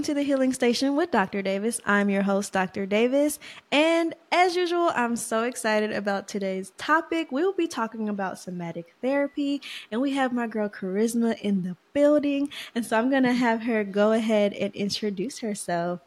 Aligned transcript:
welcome 0.00 0.14
to 0.14 0.18
the 0.18 0.26
Healing 0.26 0.54
Station 0.54 0.96
with 0.96 1.10
Dr. 1.10 1.42
Davis. 1.42 1.78
I'm 1.84 2.08
your 2.08 2.22
host, 2.22 2.54
Dr. 2.54 2.86
Davis. 2.86 3.38
And 3.70 4.14
as 4.32 4.56
usual, 4.56 4.90
I'm 4.94 5.14
so 5.14 5.42
excited 5.42 5.92
about 5.92 6.26
today's 6.26 6.72
topic. 6.78 7.30
We'll 7.30 7.52
be 7.52 7.68
talking 7.68 8.08
about 8.08 8.38
somatic 8.38 8.94
therapy, 9.02 9.60
and 9.92 10.00
we 10.00 10.12
have 10.12 10.32
my 10.32 10.46
girl 10.46 10.70
Korisma 10.70 11.38
in 11.40 11.64
the 11.64 11.76
building. 11.92 12.48
And 12.74 12.86
so 12.86 12.96
I'm 12.96 13.10
going 13.10 13.24
to 13.24 13.34
have 13.34 13.64
her 13.64 13.84
go 13.84 14.12
ahead 14.12 14.54
and 14.54 14.74
introduce 14.74 15.40
herself. 15.40 16.00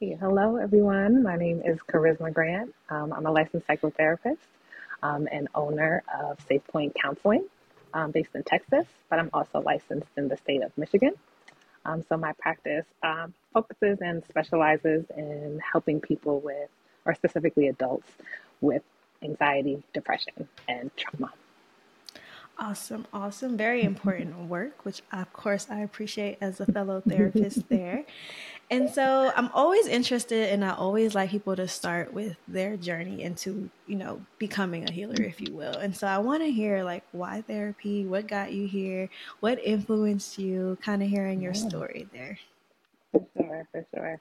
Hello, 0.00 0.56
everyone. 0.56 1.22
My 1.22 1.36
name 1.36 1.62
is 1.64 1.78
Korisma 1.88 2.32
Grant. 2.32 2.74
Um, 2.90 3.12
I'm 3.12 3.26
a 3.26 3.30
licensed 3.30 3.68
psychotherapist 3.68 4.38
um, 5.00 5.28
and 5.30 5.46
owner 5.54 6.02
of 6.12 6.44
SafePointe 6.48 6.96
Counseling 7.00 7.44
um, 7.92 8.10
based 8.10 8.34
in 8.34 8.42
Texas, 8.42 8.86
but 9.08 9.20
I'm 9.20 9.30
also 9.32 9.60
licensed 9.60 10.10
in 10.16 10.26
the 10.26 10.36
state 10.36 10.64
of 10.64 10.76
Michigan. 10.76 11.12
Um, 11.84 12.02
so 12.08 12.16
my 12.16 12.32
practice 12.32 12.86
um, 13.02 13.34
focuses 13.52 13.98
and 14.00 14.24
specializes 14.28 15.04
in 15.16 15.60
helping 15.72 16.00
people 16.00 16.40
with, 16.40 16.68
or 17.04 17.14
specifically 17.14 17.68
adults 17.68 18.10
with 18.60 18.82
anxiety, 19.22 19.82
depression, 19.92 20.48
and 20.68 20.90
trauma. 20.96 21.32
Awesome, 22.58 23.06
awesome. 23.12 23.56
Very 23.56 23.82
important 23.92 24.48
work, 24.48 24.84
which 24.84 25.02
of 25.12 25.32
course 25.32 25.66
I 25.70 25.80
appreciate 25.80 26.38
as 26.40 26.60
a 26.60 26.66
fellow 26.66 27.02
therapist 27.08 27.68
there. 27.68 28.04
And 28.70 28.90
so 28.90 29.32
I'm 29.36 29.50
always 29.52 29.86
interested 29.86 30.50
and 30.50 30.64
I 30.64 30.74
always 30.74 31.14
like 31.14 31.30
people 31.30 31.54
to 31.56 31.68
start 31.68 32.12
with 32.12 32.36
their 32.48 32.76
journey 32.76 33.22
into, 33.22 33.68
you 33.86 33.96
know, 33.96 34.22
becoming 34.38 34.88
a 34.88 34.92
healer, 34.92 35.22
if 35.22 35.40
you 35.40 35.54
will. 35.54 35.74
And 35.74 35.96
so 35.96 36.06
I 36.06 36.18
want 36.18 36.42
to 36.42 36.50
hear 36.50 36.82
like 36.82 37.04
why 37.12 37.42
therapy, 37.42 38.04
what 38.06 38.26
got 38.26 38.52
you 38.52 38.66
here, 38.66 39.10
what 39.40 39.58
influenced 39.62 40.38
you, 40.38 40.78
kind 40.82 41.02
of 41.02 41.08
hearing 41.08 41.40
your 41.40 41.54
story 41.54 42.08
there. 42.12 42.38
For 43.12 43.24
sure, 43.36 43.68
for 43.70 43.86
sure. 43.94 44.20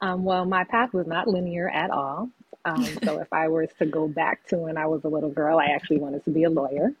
Um, 0.00 0.24
well, 0.24 0.44
my 0.44 0.64
path 0.64 0.94
was 0.94 1.06
not 1.06 1.28
linear 1.28 1.68
at 1.68 1.90
all. 1.90 2.30
Um, 2.64 2.84
so 3.04 3.20
if 3.20 3.32
I 3.32 3.48
was 3.48 3.68
to 3.78 3.86
go 3.86 4.08
back 4.08 4.46
to 4.48 4.58
when 4.58 4.76
I 4.76 4.86
was 4.86 5.04
a 5.04 5.08
little 5.08 5.30
girl, 5.30 5.58
I 5.58 5.66
actually 5.66 5.98
wanted 5.98 6.24
to 6.24 6.30
be 6.30 6.44
a 6.44 6.50
lawyer. 6.50 6.92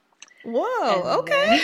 Whoa, 0.44 1.18
okay. 1.20 1.60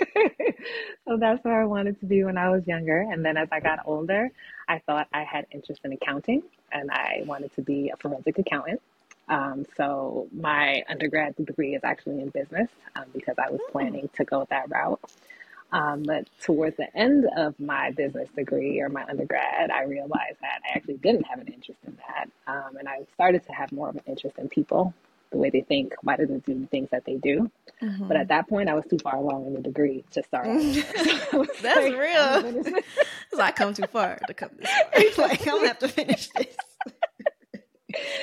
so 1.08 1.16
that's 1.18 1.44
where 1.44 1.60
I 1.60 1.64
wanted 1.64 1.98
to 2.00 2.06
be 2.06 2.24
when 2.24 2.38
I 2.38 2.50
was 2.50 2.66
younger. 2.66 3.00
And 3.00 3.24
then 3.24 3.36
as 3.36 3.48
I 3.52 3.60
got 3.60 3.80
older, 3.84 4.30
I 4.68 4.80
thought 4.80 5.08
I 5.12 5.24
had 5.24 5.46
interest 5.52 5.82
in 5.84 5.92
accounting 5.92 6.42
and 6.72 6.90
I 6.90 7.22
wanted 7.26 7.54
to 7.56 7.62
be 7.62 7.90
a 7.90 7.96
forensic 7.96 8.38
accountant. 8.38 8.80
Um, 9.28 9.64
so 9.76 10.28
my 10.32 10.82
undergrad 10.88 11.36
degree 11.36 11.74
is 11.74 11.82
actually 11.84 12.20
in 12.20 12.30
business 12.30 12.68
um, 12.96 13.04
because 13.14 13.36
I 13.38 13.50
was 13.50 13.60
planning 13.70 14.08
to 14.16 14.24
go 14.24 14.46
that 14.50 14.70
route. 14.70 15.00
Um, 15.72 16.02
but 16.02 16.28
towards 16.42 16.76
the 16.78 16.94
end 16.96 17.26
of 17.36 17.58
my 17.60 17.92
business 17.92 18.28
degree 18.34 18.80
or 18.80 18.88
my 18.88 19.04
undergrad, 19.04 19.70
I 19.70 19.84
realized 19.84 20.38
that 20.40 20.60
I 20.68 20.76
actually 20.76 20.96
didn't 20.96 21.22
have 21.24 21.38
an 21.38 21.46
interest 21.46 21.78
in 21.86 21.96
that. 22.08 22.28
Um, 22.48 22.76
and 22.76 22.88
I 22.88 23.06
started 23.14 23.46
to 23.46 23.52
have 23.52 23.70
more 23.70 23.88
of 23.88 23.94
an 23.94 24.02
interest 24.06 24.36
in 24.38 24.48
people 24.48 24.92
the 25.30 25.38
way 25.38 25.50
they 25.50 25.60
think, 25.62 25.94
why 26.02 26.16
do 26.16 26.26
they 26.26 26.38
do 26.38 26.60
the 26.60 26.66
things 26.66 26.88
that 26.90 27.04
they 27.04 27.16
do? 27.16 27.50
Mm-hmm. 27.82 28.08
But 28.08 28.16
at 28.16 28.28
that 28.28 28.48
point, 28.48 28.68
I 28.68 28.74
was 28.74 28.84
too 28.90 28.98
far 28.98 29.16
along 29.16 29.46
in 29.46 29.54
the 29.54 29.60
degree 29.60 30.04
to 30.12 30.22
start. 30.22 30.46
so 30.46 30.52
That's 31.62 31.62
like, 31.62 31.96
real. 31.96 32.64
so 33.32 33.40
I 33.40 33.52
come 33.52 33.74
too 33.74 33.86
far 33.86 34.18
to 34.26 34.34
come 34.34 34.50
this 34.58 35.14
far. 35.14 35.28
like 35.28 35.40
I'm 35.46 35.56
gonna 35.56 35.68
have 35.68 35.78
to 35.80 35.88
finish 35.88 36.28
this. 36.30 36.56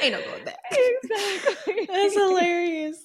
Ain't 0.02 0.14
no 0.14 0.22
going 0.22 0.46
back. 0.46 0.60
Exactly. 0.72 1.86
That's 1.88 2.14
hilarious. 2.14 3.04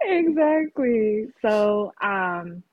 Exactly. 0.00 1.28
So, 1.42 1.92
um, 2.02 2.64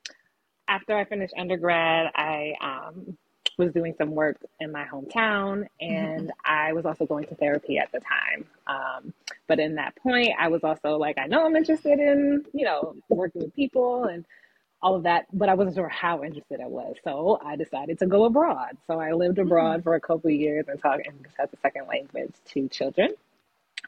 after 0.68 0.98
I 0.98 1.06
finished 1.06 1.34
undergrad, 1.38 2.12
I 2.16 2.54
um, 2.62 3.18
was 3.60 3.72
doing 3.74 3.94
some 3.98 4.12
work 4.12 4.38
in 4.60 4.72
my 4.72 4.86
hometown 4.86 5.68
and 5.80 6.30
mm-hmm. 6.30 6.30
I 6.46 6.74
was 6.74 6.86
also 6.86 7.06
going 7.06 7.26
to 7.26 7.36
therapy 7.36 7.78
at 7.78 7.92
the 7.92 8.00
time. 8.00 8.46
Um, 8.66 9.14
but 9.48 9.60
in 9.60 9.76
that 9.76 9.96
point, 9.98 10.30
I 10.40 10.48
was 10.48 10.64
also 10.64 10.98
like, 10.98 11.20
I 11.20 11.28
know 11.28 11.46
I'm 11.46 11.56
interested 11.56 12.00
in, 12.00 12.46
you 12.54 12.66
know, 12.66 12.96
working 13.10 13.44
with 13.44 13.56
people 13.56 14.06
and 14.06 14.26
all 14.82 14.96
of 14.96 15.04
that, 15.04 15.26
but 15.34 15.50
I 15.50 15.56
wasn't 15.56 15.76
sure 15.76 15.90
how 15.90 16.24
interested 16.24 16.62
I 16.62 16.68
was. 16.68 16.96
So 17.04 17.40
I 17.44 17.56
decided 17.58 18.00
to 18.00 18.08
go 18.08 18.24
abroad. 18.24 18.78
So 18.88 19.00
I 19.00 19.12
lived 19.12 19.38
mm-hmm. 19.38 19.48
abroad 19.48 19.80
mm-hmm. 19.80 19.84
for 19.84 19.96
a 19.96 20.02
couple 20.02 20.30
of 20.30 20.36
years 20.36 20.66
and 20.68 20.82
taught 20.82 21.06
English 21.06 21.34
as 21.38 21.50
a 21.54 21.58
second 21.58 21.88
language 21.88 22.34
to 22.54 22.68
children. 22.70 23.10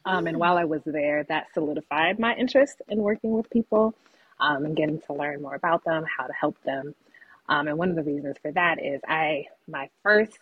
Um, 0.06 0.28
and 0.28 0.38
mm. 0.38 0.40
while 0.40 0.58
I 0.58 0.66
was 0.66 0.82
there, 0.86 1.24
that 1.26 1.48
solidified 1.54 2.20
my 2.20 2.36
interest 2.36 2.82
in 2.90 3.00
working 3.00 3.32
with 3.32 3.50
people 3.50 3.94
um, 4.40 4.66
and 4.66 4.76
getting 4.76 5.00
to 5.02 5.14
learn 5.14 5.42
more 5.42 5.56
about 5.56 5.84
them, 5.84 6.06
how 6.18 6.26
to 6.26 6.34
help 6.34 6.62
them. 6.64 6.96
Um, 7.52 7.68
and 7.68 7.78
one 7.78 7.90
of 7.90 7.98
the 7.98 8.04
reasons 8.04 8.38
for 8.42 8.52
that 8.54 8.84
is 8.84 9.02
I, 9.06 9.44
my 9.68 9.90
first, 10.04 10.40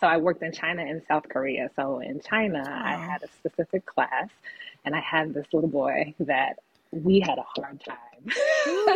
so 0.00 0.06
I 0.06 0.16
worked 0.18 0.42
in 0.42 0.52
China 0.52 0.82
and 0.82 1.02
South 1.08 1.24
Korea. 1.28 1.68
So 1.74 1.98
in 1.98 2.20
China, 2.20 2.62
oh. 2.64 2.70
I 2.70 2.92
had 2.92 3.24
a 3.24 3.28
specific 3.38 3.84
class 3.84 4.28
and 4.84 4.94
I 4.94 5.00
had 5.00 5.34
this 5.34 5.46
little 5.52 5.68
boy 5.68 6.14
that 6.20 6.60
we 6.92 7.18
had 7.18 7.38
a 7.38 7.60
hard 7.60 7.82
time 7.84 8.26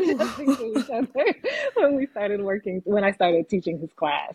to 0.06 0.78
each 0.78 0.90
other 0.90 1.34
when 1.74 1.96
we 1.96 2.06
started 2.06 2.40
working, 2.40 2.82
when 2.84 3.02
I 3.02 3.10
started 3.10 3.48
teaching 3.48 3.80
his 3.80 3.90
class. 3.94 4.34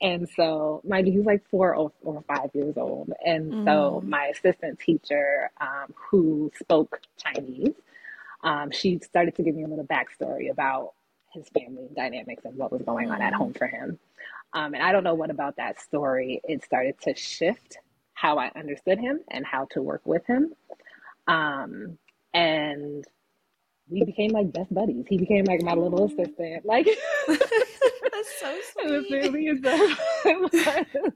And 0.00 0.28
so, 0.36 0.80
mind 0.86 1.08
you, 1.08 1.12
he 1.12 1.18
was 1.18 1.26
like 1.26 1.48
four 1.50 1.74
or, 1.74 1.90
or 2.02 2.22
five 2.28 2.50
years 2.54 2.76
old. 2.76 3.12
And 3.24 3.52
mm. 3.52 3.64
so, 3.64 4.02
my 4.04 4.26
assistant 4.26 4.78
teacher, 4.78 5.50
um, 5.60 5.94
who 5.94 6.52
spoke 6.60 7.00
Chinese, 7.16 7.74
um, 8.42 8.70
she 8.70 9.00
started 9.00 9.34
to 9.36 9.42
give 9.42 9.54
me 9.54 9.64
a 9.64 9.68
little 9.68 9.86
backstory 9.86 10.50
about 10.50 10.92
his 11.34 11.48
family 11.48 11.88
dynamics 11.94 12.44
and 12.44 12.56
what 12.56 12.72
was 12.72 12.82
going 12.82 13.10
on 13.10 13.20
at 13.20 13.32
mm-hmm. 13.32 13.42
home 13.42 13.52
for 13.52 13.66
him. 13.66 13.98
Um, 14.52 14.74
and 14.74 14.82
I 14.82 14.92
don't 14.92 15.04
know 15.04 15.14
what 15.14 15.30
about 15.30 15.56
that 15.56 15.80
story, 15.80 16.40
it 16.44 16.64
started 16.64 17.00
to 17.02 17.14
shift 17.14 17.78
how 18.14 18.38
I 18.38 18.50
understood 18.56 18.98
him 19.00 19.20
and 19.30 19.44
how 19.44 19.66
to 19.72 19.82
work 19.82 20.02
with 20.04 20.24
him. 20.26 20.54
Um, 21.26 21.98
and 22.32 23.04
we 23.88 24.04
became 24.04 24.30
like 24.30 24.52
best 24.52 24.72
buddies. 24.72 25.06
He 25.08 25.18
became 25.18 25.44
like 25.44 25.62
my 25.62 25.74
little 25.74 26.06
assistant. 26.06 26.64
Like 26.64 26.88
that's 27.26 28.40
so 28.40 28.58
sweet. 28.72 29.64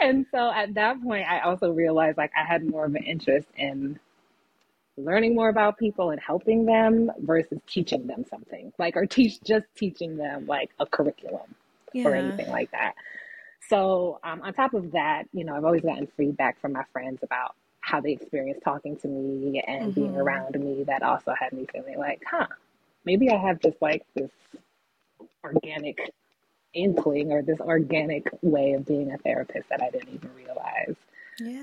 and 0.00 0.26
so 0.30 0.50
at 0.52 0.74
that 0.74 1.02
point, 1.02 1.26
I 1.28 1.40
also 1.40 1.70
realized 1.70 2.18
like 2.18 2.32
I 2.36 2.44
had 2.44 2.68
more 2.68 2.84
of 2.84 2.94
an 2.94 3.04
interest 3.04 3.48
in 3.56 3.98
learning 5.04 5.34
more 5.34 5.48
about 5.48 5.78
people 5.78 6.10
and 6.10 6.20
helping 6.20 6.64
them 6.66 7.10
versus 7.20 7.58
teaching 7.66 8.06
them 8.06 8.24
something 8.28 8.72
like 8.78 8.96
or 8.96 9.06
teach 9.06 9.42
just 9.42 9.66
teaching 9.74 10.16
them 10.16 10.46
like 10.46 10.70
a 10.78 10.86
curriculum 10.86 11.54
yeah. 11.92 12.06
or 12.06 12.14
anything 12.14 12.48
like 12.50 12.70
that 12.70 12.94
so 13.68 14.18
um, 14.24 14.40
on 14.42 14.52
top 14.52 14.74
of 14.74 14.92
that 14.92 15.24
you 15.32 15.44
know 15.44 15.54
i've 15.54 15.64
always 15.64 15.82
gotten 15.82 16.06
feedback 16.16 16.60
from 16.60 16.72
my 16.72 16.84
friends 16.92 17.20
about 17.22 17.54
how 17.80 18.00
they 18.00 18.12
experience 18.12 18.60
talking 18.62 18.96
to 18.96 19.08
me 19.08 19.62
and 19.66 19.92
mm-hmm. 19.92 20.00
being 20.00 20.16
around 20.16 20.58
me 20.58 20.84
that 20.84 21.02
also 21.02 21.34
had 21.38 21.52
me 21.52 21.66
feeling 21.72 21.98
like 21.98 22.22
huh 22.30 22.46
maybe 23.04 23.30
i 23.30 23.36
have 23.36 23.60
just 23.60 23.80
like 23.80 24.04
this 24.14 24.30
organic 25.44 25.98
inkling 26.74 27.32
or 27.32 27.42
this 27.42 27.60
organic 27.60 28.28
way 28.42 28.72
of 28.74 28.86
being 28.86 29.12
a 29.12 29.18
therapist 29.18 29.68
that 29.68 29.82
i 29.82 29.90
didn't 29.90 30.14
even 30.14 30.30
realize 30.36 30.96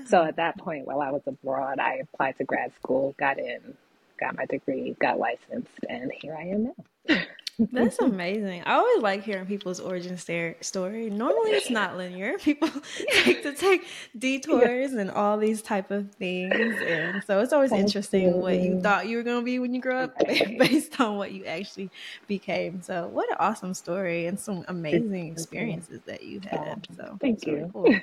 so 0.06 0.24
at 0.24 0.36
that 0.36 0.58
point, 0.58 0.86
while 0.86 1.00
I 1.00 1.10
was 1.10 1.22
abroad, 1.26 1.78
I 1.78 1.96
applied 1.96 2.38
to 2.38 2.44
grad 2.44 2.72
school, 2.80 3.14
got 3.18 3.38
in, 3.38 3.74
got 4.18 4.36
my 4.36 4.46
degree, 4.46 4.96
got 5.00 5.18
licensed, 5.18 5.84
and 5.88 6.10
here 6.20 6.36
I 6.36 6.42
am 6.42 6.64
now. 6.64 7.16
That's 7.72 7.98
amazing. 7.98 8.62
I 8.66 8.74
always 8.74 9.02
like 9.02 9.24
hearing 9.24 9.44
people's 9.46 9.80
origin 9.80 10.16
story. 10.16 11.10
Normally, 11.10 11.50
it's 11.50 11.70
not 11.70 11.96
linear. 11.96 12.38
People 12.42 12.68
like 13.26 13.42
to 13.42 13.52
take 13.52 13.84
detours 14.16 14.92
and 14.92 15.10
all 15.10 15.36
these 15.36 15.60
type 15.60 15.90
of 15.90 16.14
things, 16.14 16.80
and 16.80 17.22
so 17.24 17.40
it's 17.40 17.52
always 17.52 17.70
Thank 17.70 17.82
interesting 17.82 18.28
you. 18.28 18.36
what 18.36 18.60
you 18.60 18.80
thought 18.80 19.08
you 19.08 19.16
were 19.16 19.24
going 19.24 19.40
to 19.40 19.44
be 19.44 19.58
when 19.58 19.74
you 19.74 19.80
grow 19.80 20.04
up, 20.04 20.16
based 20.26 21.00
on 21.00 21.16
what 21.16 21.32
you 21.32 21.46
actually 21.46 21.90
became. 22.28 22.80
So, 22.80 23.08
what 23.08 23.28
an 23.28 23.36
awesome 23.40 23.74
story 23.74 24.26
and 24.26 24.38
some 24.38 24.64
amazing 24.68 25.32
experiences 25.32 26.00
that 26.06 26.22
you 26.22 26.40
had. 26.48 26.86
So, 26.96 27.18
Thank 27.20 27.44
you. 27.44 27.56
Really 27.56 27.70
cool. 27.72 28.00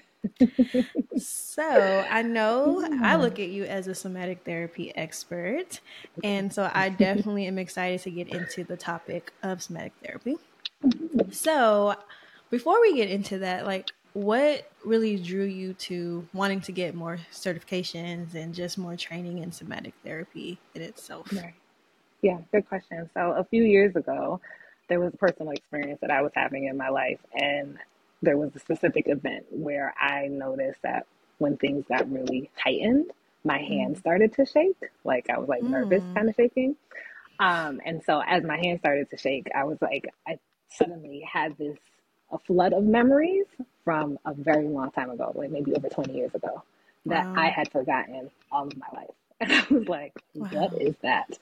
So 1.17 2.05
I 2.09 2.21
know 2.21 2.81
I 2.83 3.15
mm. 3.15 3.21
look 3.21 3.39
at 3.39 3.49
you 3.49 3.63
as 3.63 3.87
a 3.87 3.95
somatic 3.95 4.43
therapy 4.45 4.95
expert, 4.95 5.79
and 6.23 6.51
so 6.51 6.69
I 6.73 6.89
definitely 6.89 7.45
am 7.47 7.57
excited 7.57 8.01
to 8.01 8.11
get 8.11 8.29
into 8.29 8.63
the 8.63 8.77
topic 8.77 9.31
of 9.43 9.61
somatic 9.61 9.93
therapy. 10.03 10.37
So, 11.31 11.95
before 12.49 12.79
we 12.81 12.95
get 12.95 13.09
into 13.09 13.39
that, 13.39 13.65
like, 13.65 13.91
what 14.13 14.69
really 14.83 15.17
drew 15.17 15.43
you 15.43 15.73
to 15.73 16.27
wanting 16.33 16.61
to 16.61 16.71
get 16.71 16.95
more 16.95 17.19
certifications 17.31 18.33
and 18.33 18.53
just 18.53 18.77
more 18.77 18.95
training 18.95 19.39
in 19.39 19.51
somatic 19.51 19.93
therapy 20.03 20.57
in 20.73 20.81
itself? 20.81 21.31
Right. 21.33 21.53
Yeah, 22.21 22.39
good 22.51 22.67
question. 22.67 23.09
So, 23.13 23.31
a 23.31 23.43
few 23.43 23.63
years 23.63 23.95
ago, 23.95 24.39
there 24.87 24.99
was 24.99 25.13
a 25.13 25.17
personal 25.17 25.51
experience 25.51 25.99
that 26.01 26.11
I 26.11 26.21
was 26.21 26.31
having 26.35 26.65
in 26.65 26.77
my 26.77 26.89
life, 26.89 27.19
and 27.33 27.77
there 28.25 28.37
was 28.37 28.55
a 28.55 28.59
specific 28.59 29.05
event 29.07 29.45
where 29.51 29.93
I 29.99 30.27
noticed 30.27 30.81
that 30.83 31.07
when 31.37 31.57
things 31.57 31.85
got 31.87 32.11
really 32.11 32.49
heightened, 32.57 33.11
my 33.43 33.59
hands 33.59 33.97
mm. 33.97 34.01
started 34.01 34.33
to 34.33 34.45
shake. 34.45 34.77
Like 35.03 35.29
I 35.29 35.37
was 35.37 35.47
like 35.47 35.63
nervous, 35.63 36.03
mm. 36.03 36.15
kind 36.15 36.29
of 36.29 36.35
shaking. 36.35 36.75
Um, 37.39 37.79
and 37.85 38.01
so 38.05 38.21
as 38.25 38.43
my 38.43 38.57
hand 38.57 38.79
started 38.79 39.09
to 39.11 39.17
shake, 39.17 39.47
I 39.55 39.63
was 39.65 39.77
like, 39.81 40.13
I 40.27 40.39
suddenly 40.69 41.21
had 41.31 41.57
this 41.57 41.77
a 42.31 42.39
flood 42.39 42.73
of 42.73 42.83
memories 42.83 43.45
from 43.83 44.17
a 44.25 44.33
very 44.33 44.67
long 44.67 44.91
time 44.91 45.09
ago, 45.11 45.31
like 45.35 45.51
maybe 45.51 45.73
over 45.75 45.87
20 45.87 46.13
years 46.13 46.33
ago, 46.33 46.63
that 47.05 47.25
wow. 47.25 47.35
I 47.37 47.49
had 47.49 47.71
forgotten 47.71 48.31
all 48.51 48.67
of 48.67 48.77
my 48.77 48.87
life. 48.93 49.09
And 49.41 49.51
I 49.51 49.65
was 49.69 49.87
like, 49.89 50.13
wow. 50.33 50.47
what 50.49 50.81
is 50.81 50.95
that? 51.01 51.37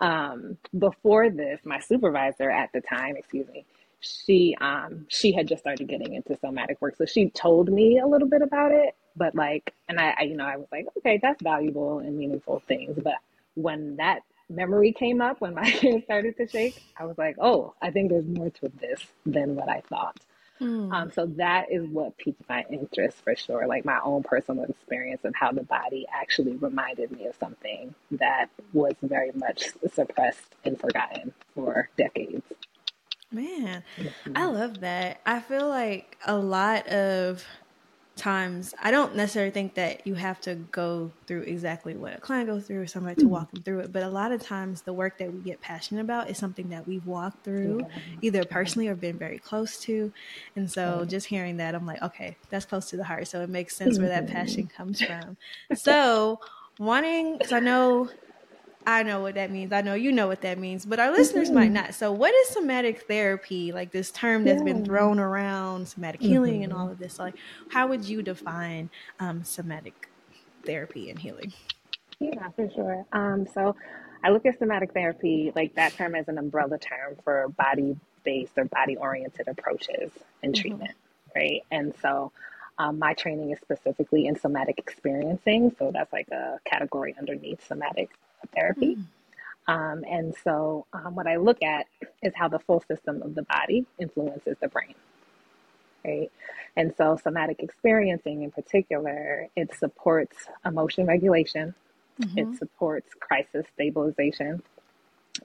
Um, 0.00 0.56
before 0.78 1.28
this, 1.28 1.60
my 1.64 1.80
supervisor 1.80 2.50
at 2.50 2.70
the 2.72 2.80
time, 2.80 3.16
excuse 3.16 3.46
me, 3.48 3.66
she 4.00 4.56
um 4.60 5.06
she 5.08 5.32
had 5.32 5.48
just 5.48 5.62
started 5.62 5.88
getting 5.88 6.14
into 6.14 6.36
somatic 6.38 6.80
work. 6.80 6.96
So 6.96 7.06
she 7.06 7.30
told 7.30 7.70
me 7.70 7.98
a 7.98 8.06
little 8.06 8.28
bit 8.28 8.42
about 8.42 8.72
it 8.72 8.94
but 9.16 9.34
like 9.34 9.72
and 9.88 9.98
I, 9.98 10.14
I, 10.18 10.22
you 10.24 10.36
know 10.36 10.44
i 10.44 10.56
was 10.56 10.66
like 10.70 10.86
okay 10.98 11.18
that's 11.22 11.42
valuable 11.42 11.98
and 11.98 12.16
meaningful 12.16 12.62
things. 12.68 12.98
But 13.02 13.14
when 13.54 13.96
that 13.96 14.20
memory 14.48 14.92
came 14.92 15.20
up 15.20 15.40
when 15.40 15.54
my 15.62 15.66
hands 15.66 16.04
started 16.04 16.36
to 16.36 16.46
shake 16.46 16.80
i 16.98 17.04
was 17.04 17.18
like 17.18 17.36
oh 17.40 17.74
i 17.82 17.90
think 17.90 18.10
there's 18.10 18.26
more 18.26 18.50
to 18.50 18.70
this 18.80 19.00
than 19.24 19.56
what 19.56 19.68
i 19.68 19.80
thought. 19.88 20.18
Hmm. 20.58 20.90
um, 20.90 21.12
so 21.12 21.26
that 21.36 21.66
is 21.70 21.86
what 21.88 22.16
piqued 22.16 22.48
my 22.48 22.64
interest 22.70 23.18
for 23.22 23.36
sure 23.36 23.66
like 23.66 23.84
my 23.84 23.98
own 24.02 24.22
personal 24.22 24.64
experience 24.64 25.22
of 25.24 25.34
how 25.34 25.52
the 25.52 25.64
body 25.64 26.06
actually 26.10 26.56
reminded 26.56 27.10
me 27.10 27.26
of 27.26 27.34
something 27.38 27.94
that 28.12 28.46
was 28.72 28.94
very 29.02 29.32
much 29.34 29.64
suppressed 29.92 30.54
and 30.64 30.80
forgotten 30.80 31.34
for 31.54 31.90
decades 31.98 32.44
Man, 33.36 33.82
I 33.98 34.02
mm-hmm. 34.28 34.54
love 34.54 34.80
that. 34.80 35.20
I 35.26 35.40
feel 35.40 35.68
like 35.68 36.16
a 36.24 36.36
lot 36.36 36.88
of 36.88 37.44
times 38.16 38.74
I 38.82 38.90
don't 38.90 39.14
necessarily 39.14 39.50
think 39.50 39.74
that 39.74 40.06
you 40.06 40.14
have 40.14 40.40
to 40.40 40.54
go 40.54 41.10
through 41.26 41.42
exactly 41.42 41.94
what 41.94 42.16
a 42.16 42.18
client 42.18 42.48
goes 42.48 42.66
through 42.66 42.80
or 42.80 42.86
somebody 42.86 43.20
to 43.20 43.28
walk 43.28 43.50
them 43.50 43.62
through 43.62 43.80
it. 43.80 43.92
But 43.92 44.04
a 44.04 44.08
lot 44.08 44.32
of 44.32 44.42
times 44.42 44.80
the 44.80 44.94
work 44.94 45.18
that 45.18 45.30
we 45.30 45.40
get 45.40 45.60
passionate 45.60 46.00
about 46.00 46.30
is 46.30 46.38
something 46.38 46.70
that 46.70 46.88
we've 46.88 47.06
walked 47.06 47.44
through 47.44 47.86
either 48.22 48.42
personally 48.44 48.88
or 48.88 48.94
been 48.94 49.18
very 49.18 49.38
close 49.38 49.78
to. 49.80 50.10
And 50.56 50.70
so 50.70 51.04
just 51.04 51.26
hearing 51.26 51.58
that, 51.58 51.74
I'm 51.74 51.84
like, 51.84 52.00
okay, 52.02 52.38
that's 52.48 52.64
close 52.64 52.88
to 52.88 52.96
the 52.96 53.04
heart. 53.04 53.28
So 53.28 53.42
it 53.42 53.50
makes 53.50 53.76
sense 53.76 53.98
where 53.98 54.08
that 54.08 54.24
mm-hmm. 54.24 54.34
passion 54.34 54.66
comes 54.66 55.02
from. 55.02 55.36
So 55.74 56.40
wanting, 56.78 57.36
because 57.36 57.52
I 57.52 57.60
know 57.60 58.08
I 58.86 59.02
know 59.02 59.20
what 59.20 59.34
that 59.34 59.50
means. 59.50 59.72
I 59.72 59.80
know 59.80 59.94
you 59.94 60.12
know 60.12 60.28
what 60.28 60.42
that 60.42 60.58
means, 60.58 60.86
but 60.86 61.00
our 61.00 61.10
listeners 61.10 61.48
mm-hmm. 61.48 61.58
might 61.58 61.72
not. 61.72 61.94
So, 61.94 62.12
what 62.12 62.32
is 62.32 62.48
somatic 62.48 63.02
therapy? 63.02 63.72
Like 63.72 63.90
this 63.90 64.12
term 64.12 64.44
that's 64.44 64.58
yeah. 64.58 64.64
been 64.64 64.84
thrown 64.84 65.18
around, 65.18 65.88
somatic 65.88 66.20
healing, 66.20 66.54
mm-hmm. 66.54 66.64
and 66.64 66.72
all 66.72 66.88
of 66.88 66.98
this. 66.98 67.18
Like, 67.18 67.34
how 67.68 67.88
would 67.88 68.04
you 68.04 68.22
define 68.22 68.88
um, 69.18 69.42
somatic 69.42 70.08
therapy 70.64 71.10
and 71.10 71.18
healing? 71.18 71.52
Yeah, 72.20 72.48
for 72.54 72.70
sure. 72.70 73.04
Um, 73.12 73.46
so, 73.52 73.74
I 74.22 74.30
look 74.30 74.46
at 74.46 74.58
somatic 74.58 74.92
therapy 74.92 75.52
like 75.56 75.74
that 75.74 75.92
term 75.94 76.14
as 76.14 76.28
an 76.28 76.38
umbrella 76.38 76.78
term 76.78 77.16
for 77.24 77.48
body 77.48 77.96
based 78.22 78.52
or 78.56 78.66
body 78.66 78.96
oriented 78.96 79.48
approaches 79.48 80.12
and 80.44 80.54
mm-hmm. 80.54 80.60
treatment, 80.60 80.94
right? 81.34 81.62
And 81.72 81.92
so, 82.00 82.30
um, 82.78 83.00
my 83.00 83.14
training 83.14 83.50
is 83.50 83.58
specifically 83.58 84.26
in 84.26 84.38
somatic 84.38 84.78
experiencing. 84.78 85.74
So 85.76 85.90
that's 85.92 86.12
like 86.12 86.28
a 86.28 86.60
category 86.64 87.16
underneath 87.18 87.66
somatic 87.66 88.10
therapy. 88.54 88.96
Mm. 88.96 89.04
Um, 89.68 90.04
and 90.08 90.34
so, 90.44 90.86
um, 90.92 91.14
what 91.16 91.26
I 91.26 91.36
look 91.36 91.62
at 91.62 91.86
is 92.22 92.32
how 92.36 92.48
the 92.48 92.60
full 92.60 92.82
system 92.86 93.20
of 93.22 93.34
the 93.34 93.42
body 93.42 93.84
influences 93.98 94.56
the 94.60 94.68
brain. 94.68 94.94
Right. 96.04 96.30
And 96.76 96.94
so, 96.96 97.18
somatic 97.20 97.60
experiencing 97.60 98.42
in 98.42 98.52
particular, 98.52 99.48
it 99.56 99.74
supports 99.74 100.36
emotion 100.64 101.04
regulation, 101.06 101.74
mm-hmm. 102.20 102.38
it 102.38 102.58
supports 102.58 103.12
crisis 103.18 103.66
stabilization, 103.74 104.62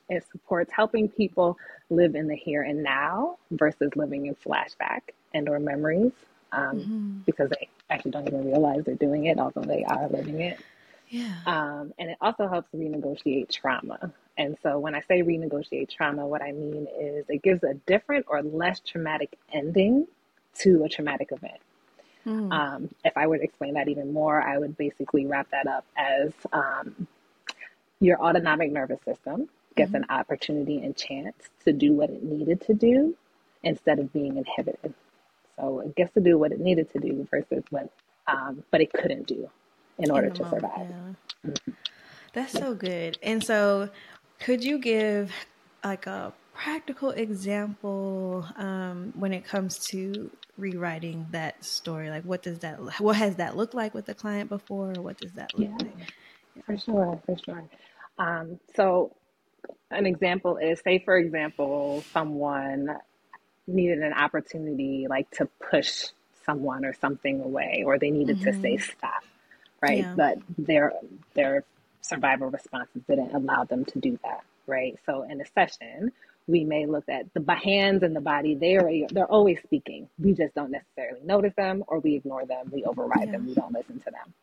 it 0.10 0.24
supports 0.32 0.72
helping 0.72 1.08
people 1.10 1.58
live 1.90 2.16
in 2.16 2.28
the 2.28 2.36
here 2.36 2.62
and 2.62 2.84
now 2.84 3.38
versus 3.52 3.92
living 3.96 4.28
in 4.28 4.36
flashback 4.36 5.02
and 5.34 5.50
or 5.50 5.60
memories 5.60 6.12
um, 6.52 6.80
mm-hmm. 6.80 7.18
because 7.26 7.50
they 7.50 7.68
actually 7.90 8.12
don't 8.12 8.28
even 8.28 8.46
realize 8.46 8.84
they're 8.86 8.96
doing 8.96 9.26
it 9.26 9.38
although 9.38 9.62
they 9.62 9.84
are 9.84 10.08
living 10.10 10.42
it 10.42 10.60
yeah. 11.12 11.36
Um, 11.46 11.94
and 12.00 12.10
it 12.10 12.18
also 12.22 12.48
helps 12.48 12.70
renegotiate 12.74 13.52
trauma. 13.52 14.14
And 14.38 14.56
so 14.64 14.80
when 14.80 14.96
I 14.96 15.02
say 15.02 15.22
renegotiate 15.22 15.90
trauma, 15.90 16.26
what 16.26 16.42
I 16.42 16.54
mean 16.54 16.88
is 17.00 17.26
it 17.28 17.44
gives 17.44 17.64
a 17.64 17.74
different 17.86 18.26
or 18.30 18.42
less 18.42 18.80
traumatic 18.80 19.38
ending 19.52 20.08
to 20.60 20.86
a 20.86 20.90
traumatic 20.90 21.34
event. 21.34 21.60
Mm. 22.26 22.54
Um, 22.54 22.90
if 23.04 23.18
I 23.18 23.28
were 23.28 23.38
to 23.38 23.44
explain 23.44 23.74
that 23.74 23.90
even 23.90 24.14
more, 24.14 24.42
I 24.42 24.58
would 24.58 24.78
basically 24.78 25.26
wrap 25.26 25.50
that 25.52 25.68
up 25.68 25.86
as 25.98 26.32
um, 26.54 27.08
your 28.00 28.18
autonomic 28.22 28.72
nervous 28.72 29.00
system 29.04 29.50
gets 29.76 29.92
mm-hmm. 29.92 30.04
an 30.04 30.06
opportunity 30.10 30.78
and 30.78 30.96
chance 30.96 31.36
to 31.66 31.74
do 31.74 31.92
what 31.92 32.10
it 32.10 32.24
needed 32.24 32.62
to 32.62 32.74
do 32.74 33.16
instead 33.64 34.00
of 34.00 34.14
being 34.14 34.38
inhibited. 34.38 34.94
So 35.58 35.82
it 35.82 35.94
gets 35.96 36.14
to 36.14 36.22
do 36.22 36.38
what 36.38 36.54
it 36.54 36.62
needed 36.62 36.90
to 36.94 37.00
do 37.00 37.28
versus 37.30 37.64
what, 37.70 37.92
um, 38.28 38.64
but 38.72 38.80
it 38.80 38.94
couldn't 38.94 39.28
do 39.28 39.50
in 39.98 40.12
order 40.12 40.28
in 40.28 40.34
to 40.34 40.44
moment, 40.44 40.62
survive. 40.62 40.90
Yeah. 40.90 41.50
Mm-hmm. 41.52 41.72
That's 42.34 42.54
so 42.54 42.74
good. 42.74 43.18
And 43.22 43.44
so, 43.44 43.90
could 44.40 44.64
you 44.64 44.80
give 44.80 45.32
like 45.84 46.08
a 46.08 46.34
practical 46.54 47.12
example 47.12 48.46
um, 48.58 49.14
when 49.16 49.34
it 49.34 49.46
comes 49.46 49.80
to 49.88 50.32
rewriting 50.58 51.28
that 51.32 51.64
story? 51.64 52.10
Like, 52.10 52.24
what 52.24 52.42
does 52.42 52.60
that, 52.60 52.80
what 53.00 53.16
has 53.18 53.36
that 53.38 53.58
looked 53.58 53.74
like 53.74 53.94
with 53.94 54.06
the 54.06 54.14
client 54.14 54.50
before? 54.50 54.94
What 54.94 55.18
does 55.18 55.34
that 55.34 55.58
look 55.58 55.70
yeah, 55.70 55.88
like? 55.88 56.66
For 56.66 56.78
sure, 56.78 57.22
for 57.26 57.38
sure. 57.38 57.64
Um, 58.18 58.60
so, 58.76 59.16
an 59.90 60.06
example 60.06 60.58
is 60.58 60.80
say, 60.80 61.00
for 61.00 61.18
example, 61.18 62.04
someone 62.14 62.98
needed 63.68 64.00
an 64.00 64.14
opportunity 64.14 65.08
like 65.10 65.30
to 65.32 65.48
push 65.70 66.06
someone 66.46 66.86
or 66.86 66.94
something 66.94 67.42
away, 67.42 67.84
or 67.86 68.00
they 68.00 68.10
needed 68.10 68.38
mm-hmm. 68.38 68.52
to 68.52 68.62
say 68.62 68.76
mm-hmm. 68.76 68.98
stop 68.98 69.24
right? 69.82 70.00
Yeah. 70.00 70.14
But 70.16 70.40
their 70.58 70.94
their 71.34 71.64
survival 72.02 72.50
responses 72.50 73.02
didn't 73.08 73.34
allow 73.34 73.64
them 73.64 73.86
to 73.86 74.00
do 74.00 74.20
that, 74.24 74.44
right? 74.68 74.98
So 75.06 75.24
in 75.24 75.42
a 75.42 75.46
session, 75.46 76.12
we 76.48 76.64
may 76.64 76.86
look 76.86 77.06
at 77.10 77.26
the 77.34 77.56
hands 77.56 78.04
and 78.04 78.16
the 78.16 78.22
body. 78.22 78.56
They 78.56 78.78
are 78.78 78.90
they're 79.12 79.26
always 79.26 79.60
speaking. 79.64 80.08
We 80.20 80.34
just 80.34 80.56
don't 80.56 80.72
necessarily 80.72 81.22
notice 81.24 81.54
them, 81.56 81.84
or 81.88 82.00
we 82.00 82.16
ignore 82.16 82.46
them. 82.46 82.70
We 82.72 82.84
override 82.84 83.28
yeah. 83.28 83.34
them. 83.34 83.48
We 83.48 83.54
don't 83.54 83.74
listen 83.74 84.00
to 84.00 84.12
them. 84.12 84.34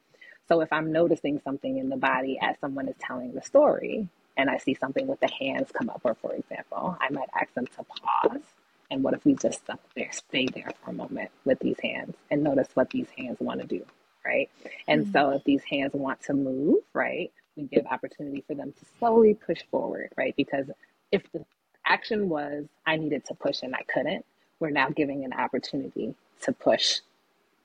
So 0.48 0.60
if 0.62 0.72
I'm 0.72 0.92
noticing 0.92 1.40
something 1.44 1.78
in 1.78 1.90
the 1.90 1.96
body 1.96 2.38
as 2.40 2.56
someone 2.60 2.88
is 2.88 2.96
telling 2.98 3.34
the 3.34 3.42
story, 3.42 4.08
and 4.36 4.48
I 4.48 4.56
see 4.58 4.74
something 4.74 5.06
with 5.06 5.20
the 5.20 5.30
hands 5.38 5.70
come 5.76 5.90
up, 5.90 6.00
or 6.04 6.14
for 6.14 6.32
example, 6.34 6.96
I 7.00 7.10
might 7.10 7.28
ask 7.38 7.52
them 7.54 7.66
to 7.66 7.84
pause. 7.84 8.42
And 8.90 9.02
what 9.02 9.12
if 9.12 9.24
we 9.26 9.34
just 9.34 9.60
stop 9.60 9.80
there, 9.94 10.10
stay 10.12 10.46
there 10.46 10.70
for 10.82 10.90
a 10.90 10.94
moment 10.94 11.30
with 11.44 11.58
these 11.58 11.78
hands 11.82 12.16
and 12.30 12.42
notice 12.42 12.68
what 12.72 12.88
these 12.90 13.08
hands 13.18 13.36
want 13.40 13.60
to 13.60 13.66
do? 13.66 13.84
Right? 14.28 14.50
And 14.86 15.06
mm-hmm. 15.06 15.12
so 15.12 15.30
if 15.30 15.44
these 15.44 15.62
hands 15.64 15.92
want 15.94 16.20
to 16.24 16.34
move, 16.34 16.82
right, 16.92 17.32
we 17.56 17.64
give 17.64 17.86
opportunity 17.86 18.44
for 18.46 18.54
them 18.54 18.72
to 18.78 18.86
slowly 18.98 19.34
push 19.34 19.62
forward, 19.70 20.10
right? 20.16 20.34
Because 20.36 20.66
if 21.10 21.22
the 21.32 21.44
action 21.86 22.28
was 22.28 22.66
I 22.86 22.96
needed 22.96 23.24
to 23.26 23.34
push 23.34 23.62
and 23.62 23.74
I 23.74 23.82
couldn't, 23.92 24.24
we're 24.60 24.70
now 24.70 24.90
giving 24.90 25.24
an 25.24 25.32
opportunity 25.32 26.14
to 26.42 26.52
push 26.52 26.98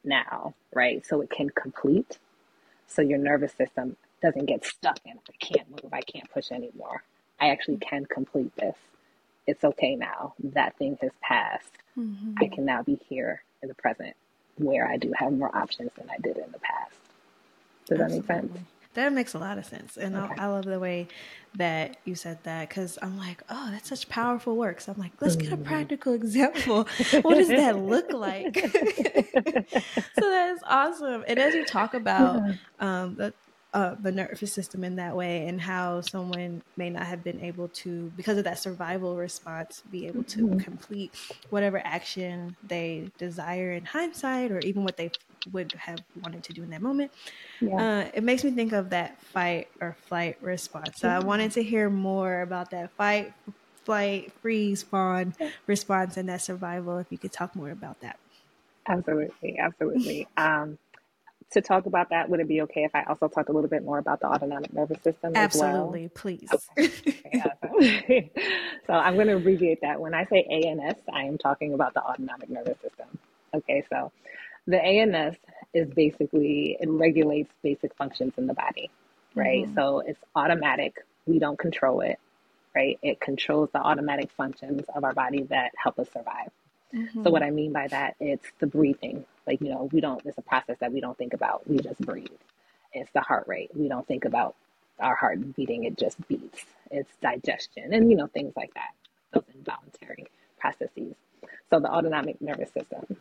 now, 0.03 0.53
right? 0.73 1.05
So 1.05 1.21
it 1.21 1.29
can 1.29 1.49
complete. 1.49 2.17
So 2.87 3.01
your 3.01 3.19
nervous 3.19 3.53
system 3.53 3.97
doesn't 4.21 4.45
get 4.45 4.65
stuck 4.65 4.99
in 5.05 5.13
I 5.13 5.45
can't 5.45 5.69
move, 5.69 5.93
I 5.93 6.01
can't 6.01 6.29
push 6.31 6.51
anymore. 6.51 7.03
I 7.41 7.49
actually 7.49 7.77
can 7.77 8.05
complete 8.05 8.55
this. 8.55 8.75
It's 9.45 9.63
okay 9.65 9.95
now. 9.95 10.33
That 10.41 10.77
thing 10.77 10.97
has 11.01 11.11
passed. 11.21 11.73
Mm-hmm. 11.97 12.35
I 12.41 12.47
can 12.47 12.63
now 12.63 12.83
be 12.83 12.97
here 13.09 13.43
in 13.61 13.67
the 13.67 13.75
present 13.75 14.15
where 14.57 14.87
I 14.87 14.97
do 14.97 15.11
have 15.17 15.33
more 15.33 15.55
options 15.55 15.91
than 15.97 16.09
I 16.09 16.17
did 16.21 16.37
in 16.37 16.51
the 16.51 16.59
past. 16.59 16.95
Does 17.85 17.99
Absolutely. 17.99 18.27
that 18.27 18.43
make 18.43 18.51
sense? 18.53 18.67
That 18.93 19.11
makes 19.11 19.33
a 19.33 19.39
lot 19.39 19.57
of 19.57 19.65
sense. 19.65 19.97
And 19.97 20.15
okay. 20.15 20.35
I, 20.37 20.45
I, 20.45 20.47
love 20.47 20.65
the 20.65 20.79
way 20.79 21.07
that 21.55 21.97
you 22.05 22.13
said 22.13 22.37
that 22.43 22.69
because 22.69 22.99
I'm 23.01 23.17
like, 23.17 23.41
oh, 23.49 23.69
that's 23.71 23.89
such 23.89 24.07
powerful 24.07 24.55
work. 24.55 24.81
So 24.81 24.91
I'm 24.91 24.99
like, 24.99 25.13
let's 25.19 25.35
get 25.35 25.51
a 25.51 25.55
mm-hmm. 25.55 25.63
practical 25.63 26.13
example. 26.13 26.87
what 27.23 27.35
does 27.35 27.47
that 27.47 27.79
look 27.79 28.13
like? 28.13 28.55
so 28.55 30.29
that's 30.29 30.61
awesome. 30.67 31.23
And 31.27 31.39
as 31.39 31.55
you 31.55 31.65
talk 31.65 31.95
about 31.95 32.43
um, 32.79 33.15
the 33.15 33.33
uh, 33.73 33.95
the 34.01 34.11
nervous 34.11 34.53
system 34.53 34.83
in 34.83 34.95
that 34.97 35.15
way 35.15 35.47
and 35.47 35.59
how 35.59 35.99
someone 35.99 36.61
may 36.77 36.91
not 36.91 37.07
have 37.07 37.23
been 37.23 37.39
able 37.41 37.67
to 37.69 38.11
because 38.15 38.37
of 38.37 38.43
that 38.43 38.59
survival 38.59 39.15
response 39.15 39.81
be 39.91 40.05
able 40.05 40.23
to 40.23 40.45
mm-hmm. 40.45 40.59
complete 40.59 41.11
whatever 41.49 41.81
action 41.83 42.55
they 42.67 43.09
desire 43.17 43.71
in 43.71 43.83
hindsight 43.83 44.51
or 44.51 44.59
even 44.59 44.83
what 44.83 44.95
they 44.95 45.09
would 45.51 45.71
have 45.73 45.99
wanted 46.23 46.43
to 46.43 46.53
do 46.53 46.61
in 46.61 46.69
that 46.69 46.83
moment 46.83 47.11
yeah. 47.61 47.75
uh, 47.75 48.11
it 48.13 48.23
makes 48.23 48.43
me 48.43 48.51
think 48.51 48.73
of 48.73 48.91
that 48.91 49.19
fight 49.21 49.67
or 49.81 49.97
flight 50.05 50.37
response 50.41 50.99
so 50.99 51.07
mm-hmm. 51.07 51.23
i 51.23 51.25
wanted 51.25 51.51
to 51.51 51.63
hear 51.63 51.89
more 51.89 52.41
about 52.41 52.69
that 52.69 52.91
fight 52.91 53.33
flight 53.85 54.31
freeze 54.41 54.83
fawn 54.83 55.33
response 55.65 56.15
and 56.15 56.29
that 56.29 56.41
survival 56.41 56.99
if 56.99 57.07
you 57.09 57.17
could 57.17 57.33
talk 57.33 57.55
more 57.55 57.71
about 57.71 57.99
that 58.01 58.19
absolutely 58.87 59.57
absolutely 59.57 60.27
um, 60.37 60.77
to 61.53 61.61
talk 61.61 61.85
about 61.85 62.09
that, 62.09 62.29
would 62.29 62.39
it 62.39 62.47
be 62.47 62.61
okay 62.63 62.83
if 62.83 62.93
I 62.93 63.03
also 63.03 63.27
talk 63.27 63.49
a 63.49 63.51
little 63.51 63.69
bit 63.69 63.83
more 63.83 63.97
about 63.97 64.19
the 64.19 64.27
autonomic 64.27 64.73
nervous 64.73 65.01
system? 65.03 65.33
Absolutely, 65.35 66.01
well? 66.01 66.11
please. 66.13 66.49
Okay. 66.77 68.31
so 68.87 68.93
I'm 68.93 69.15
going 69.15 69.27
to 69.27 69.35
abbreviate 69.37 69.81
that. 69.81 69.99
When 69.99 70.13
I 70.13 70.25
say 70.25 70.43
ANS, 70.43 70.97
I 71.11 71.23
am 71.23 71.37
talking 71.37 71.73
about 71.73 71.93
the 71.93 72.03
autonomic 72.03 72.49
nervous 72.49 72.79
system. 72.81 73.07
Okay, 73.53 73.83
so 73.89 74.11
the 74.67 74.81
ANS 74.81 75.35
is 75.73 75.89
basically, 75.89 76.77
it 76.79 76.89
regulates 76.89 77.51
basic 77.61 77.95
functions 77.95 78.33
in 78.37 78.47
the 78.47 78.53
body, 78.53 78.89
right? 79.35 79.65
Mm-hmm. 79.65 79.75
So 79.75 79.99
it's 79.99 80.19
automatic. 80.35 81.05
We 81.25 81.39
don't 81.39 81.57
control 81.57 82.01
it, 82.01 82.19
right? 82.75 82.99
It 83.01 83.19
controls 83.19 83.69
the 83.73 83.79
automatic 83.79 84.31
functions 84.31 84.83
of 84.95 85.03
our 85.03 85.13
body 85.13 85.43
that 85.43 85.71
help 85.77 85.99
us 85.99 86.07
survive. 86.11 86.51
Mm-hmm. 86.95 87.23
So 87.23 87.31
what 87.31 87.43
I 87.43 87.51
mean 87.51 87.73
by 87.73 87.87
that, 87.89 88.15
it's 88.19 88.47
the 88.59 88.67
breathing. 88.67 89.25
Like, 89.47 89.61
you 89.61 89.69
know, 89.69 89.89
we 89.91 90.01
don't, 90.01 90.21
it's 90.25 90.37
a 90.37 90.41
process 90.43 90.77
that 90.79 90.91
we 90.93 91.01
don't 91.01 91.17
think 91.17 91.33
about. 91.33 91.67
We 91.69 91.79
just 91.79 91.99
breathe. 92.01 92.27
It's 92.93 93.11
the 93.13 93.21
heart 93.21 93.47
rate. 93.47 93.71
We 93.75 93.87
don't 93.89 94.07
think 94.07 94.25
about 94.25 94.55
our 94.99 95.15
heart 95.15 95.55
beating, 95.55 95.85
it 95.85 95.97
just 95.97 96.25
beats. 96.27 96.65
It's 96.91 97.11
digestion 97.21 97.93
and, 97.93 98.09
you 98.11 98.17
know, 98.17 98.27
things 98.27 98.53
like 98.55 98.73
that, 98.75 98.91
those 99.33 99.43
involuntary 99.55 100.27
processes. 100.59 101.15
So 101.69 101.79
the 101.79 101.89
autonomic 101.91 102.41
nervous 102.41 102.71
system 102.71 103.17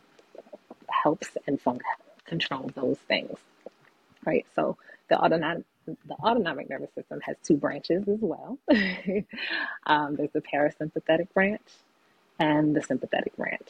helps 0.89 1.29
and 1.47 1.59
fun- 1.61 1.79
control 2.25 2.71
those 2.75 2.99
things, 3.07 3.37
right? 4.25 4.45
So 4.55 4.77
the 5.09 5.17
autonomic 5.19 5.65
the 5.87 6.15
autonomic 6.23 6.69
nervous 6.69 6.91
system 6.95 7.19
has 7.21 7.35
two 7.43 7.57
branches 7.57 8.07
as 8.07 8.19
well. 8.21 8.57
um, 9.87 10.15
there's 10.15 10.31
the 10.31 10.41
parasympathetic 10.41 11.33
branch 11.33 11.61
and 12.39 12.75
the 12.75 12.81
sympathetic 12.81 13.35
branch. 13.37 13.69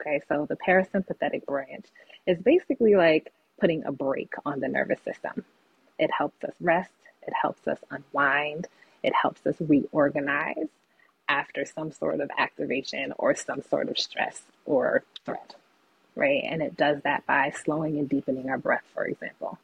Okay, 0.00 0.20
so 0.28 0.46
the 0.48 0.56
parasympathetic 0.56 1.46
branch 1.46 1.86
is 2.26 2.38
basically 2.38 2.94
like 2.94 3.32
putting 3.60 3.84
a 3.84 3.92
brake 3.92 4.34
on 4.44 4.60
the 4.60 4.68
nervous 4.68 5.00
system. 5.00 5.44
It 5.98 6.10
helps 6.16 6.44
us 6.44 6.54
rest, 6.60 6.92
it 7.26 7.32
helps 7.40 7.66
us 7.66 7.78
unwind, 7.90 8.68
it 9.02 9.14
helps 9.14 9.46
us 9.46 9.56
reorganize 9.60 10.68
after 11.28 11.64
some 11.64 11.90
sort 11.90 12.20
of 12.20 12.30
activation 12.38 13.12
or 13.18 13.34
some 13.34 13.62
sort 13.62 13.88
of 13.88 13.98
stress 13.98 14.42
or 14.64 15.02
threat, 15.24 15.54
right? 16.14 16.42
And 16.44 16.62
it 16.62 16.76
does 16.76 16.98
that 17.02 17.26
by 17.26 17.52
slowing 17.64 17.98
and 17.98 18.08
deepening 18.08 18.50
our 18.50 18.58
breath, 18.58 18.84
for 18.94 19.06
example. 19.06 19.58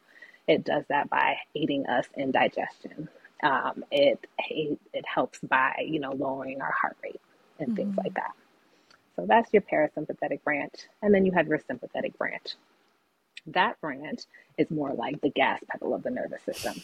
It 0.47 0.65
does 0.65 0.83
that 0.89 1.09
by 1.09 1.37
aiding 1.55 1.85
us 1.87 2.07
in 2.15 2.31
digestion. 2.31 3.07
Um, 3.43 3.85
it, 3.91 4.25
it, 4.49 4.79
it 4.93 5.05
helps 5.05 5.39
by 5.39 5.85
you 5.87 5.99
know 5.99 6.11
lowering 6.13 6.61
our 6.61 6.71
heart 6.71 6.97
rate 7.03 7.21
and 7.59 7.69
mm-hmm. 7.69 7.75
things 7.75 7.97
like 7.97 8.13
that. 8.15 8.33
So 9.15 9.25
that's 9.27 9.51
your 9.53 9.61
parasympathetic 9.61 10.43
branch, 10.43 10.73
and 11.01 11.13
then 11.13 11.25
you 11.25 11.31
have 11.33 11.47
your 11.47 11.59
sympathetic 11.59 12.17
branch. 12.17 12.55
That 13.47 13.79
branch 13.81 14.21
is 14.57 14.71
more 14.71 14.93
like 14.93 15.21
the 15.21 15.29
gas 15.29 15.59
pedal 15.69 15.93
of 15.93 16.03
the 16.03 16.09
nervous 16.09 16.41
system. 16.43 16.81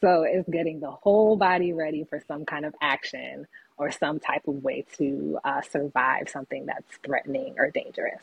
So 0.00 0.22
it's 0.22 0.48
getting 0.48 0.80
the 0.80 0.90
whole 0.90 1.36
body 1.36 1.72
ready 1.72 2.04
for 2.04 2.22
some 2.26 2.44
kind 2.44 2.64
of 2.64 2.74
action 2.80 3.46
or 3.76 3.90
some 3.90 4.20
type 4.20 4.46
of 4.46 4.62
way 4.62 4.84
to 4.96 5.38
uh, 5.44 5.60
survive 5.62 6.28
something 6.28 6.66
that's 6.66 6.96
threatening 7.04 7.56
or 7.58 7.70
dangerous, 7.70 8.22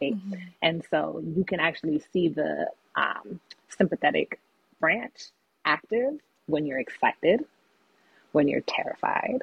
right? 0.00 0.14
Mm-hmm. 0.14 0.34
And 0.62 0.82
so 0.90 1.22
you 1.24 1.44
can 1.44 1.60
actually 1.60 2.02
see 2.12 2.28
the 2.28 2.68
um, 2.96 3.40
sympathetic 3.76 4.40
branch 4.80 5.28
active 5.64 6.18
when 6.46 6.66
you're 6.66 6.80
excited, 6.80 7.44
when 8.32 8.48
you're 8.48 8.62
terrified, 8.62 9.42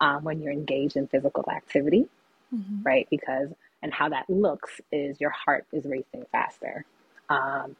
um, 0.00 0.24
when 0.24 0.40
you're 0.40 0.52
engaged 0.52 0.96
in 0.96 1.06
physical 1.06 1.44
activity, 1.50 2.06
mm-hmm. 2.54 2.82
right? 2.82 3.06
Because, 3.10 3.48
and 3.82 3.92
how 3.92 4.08
that 4.10 4.28
looks 4.28 4.80
is 4.92 5.20
your 5.20 5.30
heart 5.30 5.66
is 5.72 5.84
racing 5.84 6.24
faster. 6.32 6.84
Um, 7.28 7.76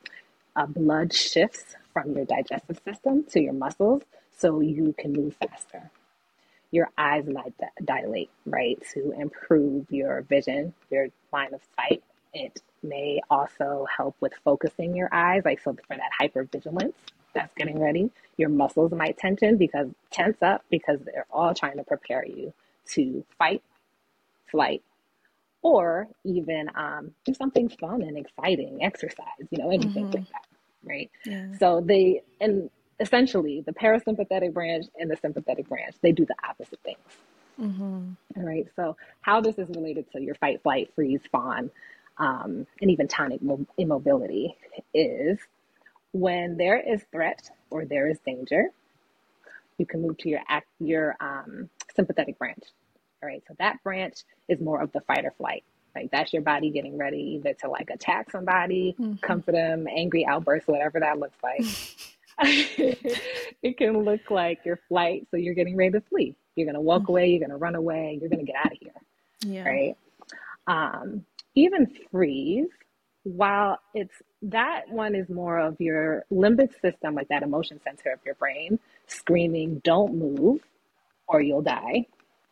uh, 0.57 0.67
blood 0.67 1.13
shifts 1.13 1.77
from 1.93 2.15
your 2.15 2.25
digestive 2.25 2.81
system 2.85 3.25
to 3.31 3.41
your 3.41 3.53
muscles 3.53 4.03
so 4.37 4.61
you 4.61 4.95
can 4.97 5.13
move 5.13 5.35
faster. 5.37 5.91
Your 6.71 6.91
eyes 6.99 7.25
might 7.27 7.55
dilate, 7.85 8.31
right, 8.47 8.83
to 8.95 9.13
improve 9.13 9.87
your 9.91 10.23
vision, 10.23 10.75
your 10.91 11.09
line 11.33 11.55
of 11.55 11.61
sight. 11.77 12.03
It 12.33 12.61
may 12.83 13.21
also 13.31 13.87
help 13.97 14.17
with 14.21 14.33
focusing 14.45 14.97
your 14.97 15.09
eyes, 15.13 15.43
like 15.45 15.61
so 15.61 15.77
for 15.87 15.97
that 15.97 16.11
hypervigilance 16.21 16.95
that's 17.35 17.55
getting 17.55 17.81
ready. 17.81 18.11
Your 18.37 18.49
muscles 18.49 18.93
might 18.93 19.19
tension 19.19 19.57
because 19.57 19.89
tense 20.11 20.43
up 20.43 20.65
because 20.71 21.01
they're 21.05 21.27
all 21.31 21.55
trying 21.55 21.77
to 21.77 21.85
prepare 21.85 22.25
you 22.25 22.53
to 22.93 23.25
fight, 23.39 23.63
flight, 24.51 24.83
or 25.63 26.09
even 26.25 26.71
um, 26.75 27.13
do 27.25 27.35
something 27.35 27.69
fun 27.69 28.03
and 28.03 28.19
exciting, 28.19 28.83
exercise, 28.83 29.27
you 29.51 29.59
know, 29.59 29.71
anything 29.71 30.07
mm-hmm. 30.07 30.19
like 30.19 30.29
that 30.31 30.45
right? 30.85 31.11
Yeah. 31.25 31.47
So 31.59 31.81
they, 31.85 32.23
and 32.41 32.71
essentially 33.01 33.63
the 33.67 33.73
parasympathetic 33.73 34.53
branch 34.53 34.87
and 34.99 35.11
the 35.11 35.17
sympathetic 35.17 35.69
branch, 35.69 35.97
they 36.03 36.13
do 36.13 36.25
the 36.25 36.37
opposite 36.49 36.81
things. 36.85 36.99
Mm-hmm. 37.61 38.11
All 38.37 38.43
right. 38.43 38.67
So 38.77 38.97
how 39.21 39.41
this 39.41 39.59
is 39.59 39.69
related 39.71 40.11
to 40.13 40.21
your 40.21 40.35
fight, 40.37 40.63
flight, 40.63 40.91
freeze, 40.95 41.21
fawn, 41.31 41.71
um, 42.19 42.67
and 42.81 42.91
even 42.91 43.09
tonic 43.09 43.43
mo- 43.43 43.67
immobility 43.77 44.57
is 44.93 45.39
when 46.15 46.57
there 46.57 46.79
is 46.79 47.05
threat 47.13 47.51
or 47.71 47.85
there 47.85 48.09
is 48.09 48.19
danger, 48.21 48.69
you 49.79 49.85
can 49.85 50.01
move 50.01 50.17
to 50.19 50.29
your 50.29 50.41
act, 50.49 50.69
your 50.79 51.17
um, 51.21 51.69
sympathetic 51.95 52.39
branch. 52.39 52.63
All 53.23 53.29
right. 53.29 53.43
So 53.49 53.55
that 53.59 53.83
branch 53.83 54.21
is 54.49 54.61
more 54.61 54.81
of 54.81 54.93
the 54.93 55.01
fight 55.01 55.25
or 55.25 55.33
flight. 55.33 55.65
Like 55.95 56.11
that's 56.11 56.33
your 56.33 56.43
body 56.43 56.71
getting 56.71 56.97
ready 56.97 57.37
either 57.37 57.53
to 57.61 57.69
like 57.69 57.91
attack 57.91 58.31
somebody, 58.31 58.95
mm-hmm. 58.99 59.15
comfort 59.17 59.53
them, 59.53 59.87
angry 59.89 60.25
outbursts, 60.25 60.69
whatever 60.69 61.01
that 61.01 61.19
looks 61.19 61.39
like. 61.43 61.65
it 62.41 63.79
can 63.79 63.99
look 63.99 64.29
like 64.29 64.65
your 64.65 64.81
flight, 64.89 65.27
so 65.31 65.37
you're 65.37 65.55
getting 65.55 65.77
ready 65.77 65.93
to 65.93 66.01
flee. 66.01 66.35
You're 66.57 66.67
gonna 66.67 66.81
walk 66.81 67.03
mm-hmm. 67.03 67.13
away, 67.13 67.29
you're 67.29 67.47
gonna 67.47 67.57
run 67.57 67.77
away, 67.77 68.19
you're 68.21 68.31
gonna 68.31 68.43
get 68.43 68.57
out 68.57 68.73
of 68.73 68.79
here. 68.81 68.93
Yeah. 69.41 69.69
Right. 69.69 69.97
Um, 70.67 71.25
even 71.55 71.87
freeze, 72.11 72.67
while 73.25 73.79
it's 73.95 74.15
that 74.43 74.89
one 74.89 75.15
is 75.15 75.29
more 75.29 75.59
of 75.59 75.81
your 75.81 76.25
limbic 76.31 76.71
system, 76.81 77.15
like 77.15 77.29
that 77.29 77.43
emotion 77.43 77.81
center 77.83 78.13
of 78.13 78.21
your 78.25 78.35
brain, 78.37 78.79
screaming, 79.07 79.81
"Don't 79.85 80.15
move, 80.15 80.61
or 81.27 81.41
you'll 81.41 81.63
die." 81.63 82.07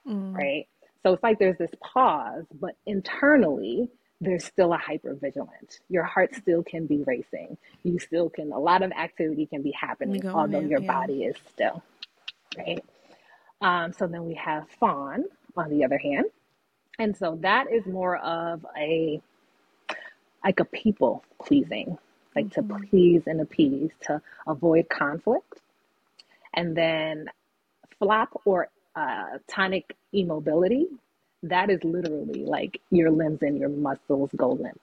Mm. 0.06 0.34
Right. 0.34 0.66
So 1.02 1.12
it's 1.12 1.22
like 1.22 1.38
there's 1.38 1.58
this 1.58 1.70
pause, 1.80 2.44
but 2.60 2.76
internally, 2.86 3.90
there's 4.20 4.44
still 4.44 4.72
a 4.72 4.78
hypervigilance. 4.78 5.80
Your 5.88 6.04
heart 6.04 6.34
still 6.34 6.62
can 6.62 6.86
be 6.86 7.02
racing. 7.02 7.58
You 7.82 7.98
still 7.98 8.30
can, 8.30 8.52
a 8.52 8.58
lot 8.58 8.82
of 8.82 8.92
activity 8.92 9.46
can 9.46 9.62
be 9.62 9.72
happening, 9.72 10.26
although 10.28 10.60
in, 10.60 10.68
your 10.68 10.80
yeah. 10.80 10.86
body 10.92 11.24
is 11.24 11.36
still, 11.52 11.82
right? 12.56 12.84
Um, 13.60 13.92
so 13.92 14.06
then 14.06 14.24
we 14.24 14.34
have 14.34 14.68
fawn 14.78 15.24
on 15.56 15.70
the 15.70 15.84
other 15.84 15.98
hand. 15.98 16.26
And 17.00 17.16
so 17.16 17.36
that 17.40 17.66
is 17.72 17.84
more 17.86 18.16
of 18.18 18.64
a, 18.78 19.20
like 20.44 20.60
a 20.60 20.64
people 20.64 21.24
pleasing, 21.40 21.98
like 22.34 22.46
mm-hmm. 22.46 22.72
to 22.72 22.86
please 22.88 23.22
and 23.26 23.40
appease, 23.40 23.90
to 24.02 24.20
avoid 24.46 24.88
conflict. 24.88 25.60
And 26.54 26.76
then 26.76 27.28
flop 27.98 28.40
or 28.44 28.68
uh, 28.94 29.38
tonic 29.48 29.96
immobility, 30.12 30.86
that 31.44 31.70
is 31.70 31.82
literally 31.82 32.44
like 32.44 32.80
your 32.90 33.10
limbs 33.10 33.42
and 33.42 33.58
your 33.58 33.68
muscles 33.68 34.30
go 34.36 34.50
limp. 34.50 34.80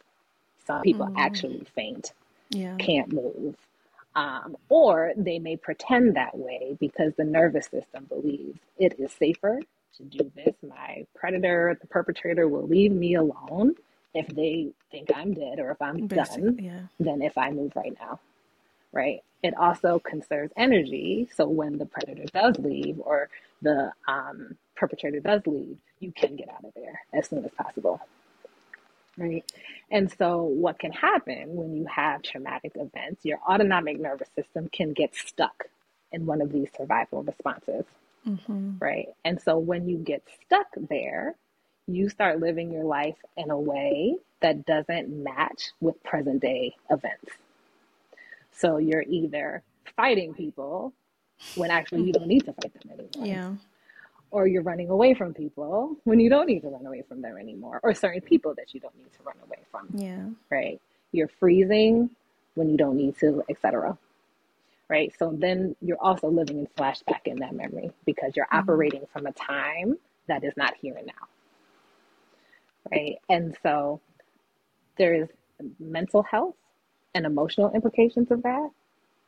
Some 0.66 0.82
people 0.82 1.08
mm. 1.08 1.16
actually 1.18 1.66
faint, 1.75 2.13
yeah. 2.50 2.75
can't 2.78 3.12
move. 3.12 3.56
Um, 4.16 4.58
or 4.68 5.13
they 5.16 5.39
may 5.39 5.56
pretend 5.56 6.16
that 6.16 6.38
way 6.38 6.75
because 6.80 7.13
the 7.18 7.24
nervous 7.24 7.68
system 7.68 8.06
believes 8.06 8.60
it 8.78 9.00
is 9.00 9.12
safer 9.13 9.62
to 9.98 10.04
do 10.04 10.32
this. 10.36 10.56
My 10.68 11.06
predator, 11.16 11.78
the 11.80 11.88
perpetrator, 11.88 12.48
will 12.48 12.68
leave 12.68 12.92
me 12.92 13.16
alone 13.16 13.75
if 14.13 14.28
they 14.28 14.72
think 14.92 15.10
I'm 15.16 15.34
dead 15.34 15.60
or 15.60 15.72
if 15.72 15.82
I'm 15.82 16.08
Basically, 16.08 16.44
done 16.44 16.60
yeah. 16.60 16.82
than 17.00 17.22
if 17.22 17.38
I 17.38 17.51
move 17.51 17.74
right 17.75 17.96
now. 18.00 18.20
Right? 18.92 19.22
It 19.44 19.54
also 19.56 20.00
conserves 20.00 20.51
energy. 20.58 21.30
So 21.36 21.48
when 21.48 21.78
the 21.78 21.86
predator 21.86 22.25
does 22.34 22.58
leave 22.58 23.00
or 23.00 23.30
the 23.62 23.92
um, 24.08 24.58
perpetrator 24.75 25.20
does 25.20 25.42
leave, 25.46 25.78
you 26.00 26.12
can 26.12 26.36
get 26.36 26.50
out 26.50 26.66
of 26.66 26.74
there 26.75 27.01
as 27.13 27.28
soon 27.28 27.46
as 27.46 27.51
possible. 27.51 28.01
Right. 29.18 29.44
And 29.92 30.12
so, 30.18 30.44
what 30.44 30.80
can 30.80 30.92
happen 30.94 31.56
when 31.56 31.75
you 31.75 31.86
have 31.88 32.22
traumatic 32.22 32.72
events, 32.75 33.25
your 33.25 33.39
autonomic 33.39 34.00
nervous 34.00 34.30
system 34.36 34.70
can 34.72 34.94
get 34.94 35.13
stuck 35.13 35.66
in 36.12 36.25
one 36.25 36.42
of 36.42 36.51
these 36.51 36.70
survival 36.78 37.24
responses. 37.24 37.86
Mm-hmm. 38.25 38.78
Right. 38.80 39.10
And 39.25 39.42
so, 39.42 39.58
when 39.58 39.89
you 39.89 39.98
get 39.98 40.24
stuck 40.46 40.68
there, 40.89 41.36
you 41.96 42.10
start 42.10 42.39
living 42.39 42.72
your 42.72 42.84
life 42.84 43.17
in 43.38 43.50
a 43.50 43.60
way 43.60 44.15
that 44.41 44.65
doesn't 44.65 45.10
match 45.10 45.72
with 45.81 46.01
present 46.03 46.41
day 46.41 46.75
events. 46.89 47.31
So, 48.51 48.77
you're 48.77 49.03
either 49.03 49.63
fighting 49.96 50.34
people 50.34 50.93
when 51.55 51.72
actually 51.72 52.03
you 52.03 52.13
don't 52.13 52.27
need 52.27 52.46
to 52.46 52.53
fight 52.53 52.74
them 52.74 52.91
anymore. 52.91 53.27
Yeah. 53.27 53.53
Or 54.31 54.48
you're 54.48 54.63
running 54.63 54.89
away 54.89 55.13
from 55.13 55.34
people 55.34 55.96
when 56.03 56.19
you 56.19 56.29
don't 56.29 56.46
need 56.46 56.62
to 56.62 56.69
run 56.69 56.86
away 56.86 57.03
from 57.08 57.22
them 57.22 57.38
anymore, 57.38 57.79
or 57.81 57.93
certain 57.93 58.22
people 58.22 58.53
that 58.58 58.74
you 58.74 58.79
don't 58.79 58.96
need 58.98 59.12
to 59.13 59.24
run 59.24 59.38
away 59.46 59.60
from. 59.72 59.88
Yeah. 59.93 60.25
Right. 60.50 60.79
You're 61.12 61.29
freezing 61.39 62.12
when 62.55 62.69
you 62.69 62.77
don't 62.77 62.98
need 62.98 63.17
to, 63.19 63.43
etc. 63.50 63.98
right? 64.89 65.13
So 65.17 65.34
then 65.36 65.75
you're 65.81 66.01
also 66.01 66.27
living 66.27 66.60
in 66.60 66.67
flashback 66.77 67.22
in 67.25 67.38
that 67.39 67.55
memory 67.55 67.91
because 68.05 68.36
you're 68.36 68.46
mm-hmm. 68.48 68.69
operating 68.69 69.05
from 69.12 69.25
a 69.25 69.31
time 69.31 69.98
that 70.27 70.43
is 70.43 70.53
not 70.58 70.75
here 70.81 70.96
and 70.96 71.08
now, 71.08 71.27
right? 72.91 73.15
And 73.29 73.58
so 73.63 74.01
there 74.98 75.13
is 75.13 75.29
mental 75.79 76.24
health 76.24 76.55
and 77.13 77.25
emotional 77.25 77.72
implications 77.74 78.31
of 78.31 78.43
that, 78.43 78.69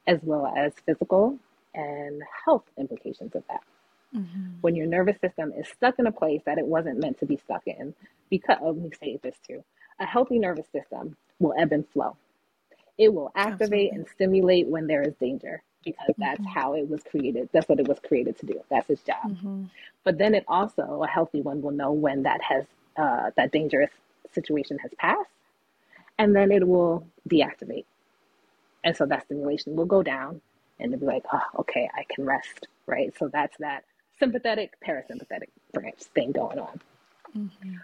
as 0.08 0.20
well 0.22 0.52
as 0.56 0.74
physical 0.86 1.38
and 1.74 2.22
health 2.46 2.64
implications 2.78 3.36
of 3.36 3.44
that. 3.48 3.64
Mm-hmm. 4.16 4.58
When 4.62 4.76
your 4.76 4.88
nervous 4.88 5.20
system 5.22 5.54
is 5.58 5.68
stuck 5.70 5.98
in 5.98 6.06
a 6.06 6.12
place 6.12 6.42
that 6.46 6.58
it 6.58 6.66
wasn't 6.66 7.00
meant 7.00 7.20
to 7.20 7.26
be 7.26 7.38
stuck 7.38 7.66
in, 7.66 7.94
because 8.30 8.58
oh, 8.62 8.72
let 8.72 8.78
me 8.78 8.92
say 9.00 9.20
this 9.24 9.36
too 9.48 9.64
a 10.02 10.06
healthy 10.06 10.40
nervous 10.40 10.66
system 10.72 11.16
will 11.40 11.54
ebb 11.58 11.72
and 11.72 11.88
flow. 11.90 12.18
It 12.98 13.14
will 13.14 13.32
activate 13.36 13.90
Absolutely. 13.90 13.90
and 13.90 14.08
stimulate 14.10 14.68
when 14.68 14.88
there 14.88 15.04
is 15.04 15.14
danger 15.16 15.64
because 15.86 16.14
that's 16.18 16.40
mm-hmm. 16.40 16.60
how 16.60 16.74
it 16.74 16.90
was 16.90 17.02
created. 17.04 17.50
That's 17.52 17.70
what 17.70 17.80
it 17.80 17.88
was 17.88 18.00
created 18.00 18.38
to 18.40 18.46
do. 18.46 18.62
That's 18.70 18.90
its 18.90 19.02
job. 19.04 19.24
Mm-hmm. 19.28 19.66
But 20.04 20.18
then 20.18 20.36
it 20.36 20.44
also, 20.48 21.02
a 21.04 21.08
healthy 21.08 21.42
one 21.42 21.62
will 21.62 21.72
know 21.72 21.92
when 21.92 22.24
that 22.24 22.42
has, 22.42 22.66
uh, 22.98 23.32
that 23.38 23.52
dangerous 23.52 23.92
situation 24.34 24.78
has 24.80 24.92
passed, 24.98 25.30
and 26.18 26.36
then 26.36 26.52
it 26.52 26.68
will 26.68 27.08
deactivate. 27.30 27.86
And 28.84 28.96
so 28.96 29.06
that 29.06 29.26
stimulation 29.26 29.76
will 29.76 29.86
go 29.86 30.02
down 30.02 30.42
and 30.80 30.94
it'll 30.94 31.02
be 31.02 31.06
like, 31.06 31.26
oh, 31.32 31.60
okay, 31.60 31.90
I 31.96 32.04
can 32.14 32.26
rest, 32.26 32.68
right? 32.88 33.14
So 33.18 33.28
that's 33.28 33.56
that 33.60 33.84
sympathetic, 34.20 34.74
parasympathetic 34.86 35.50
branch 35.74 36.00
thing 36.16 36.32
going 36.32 36.60
on. 36.60 36.80
Mm-hmm. 37.38 37.76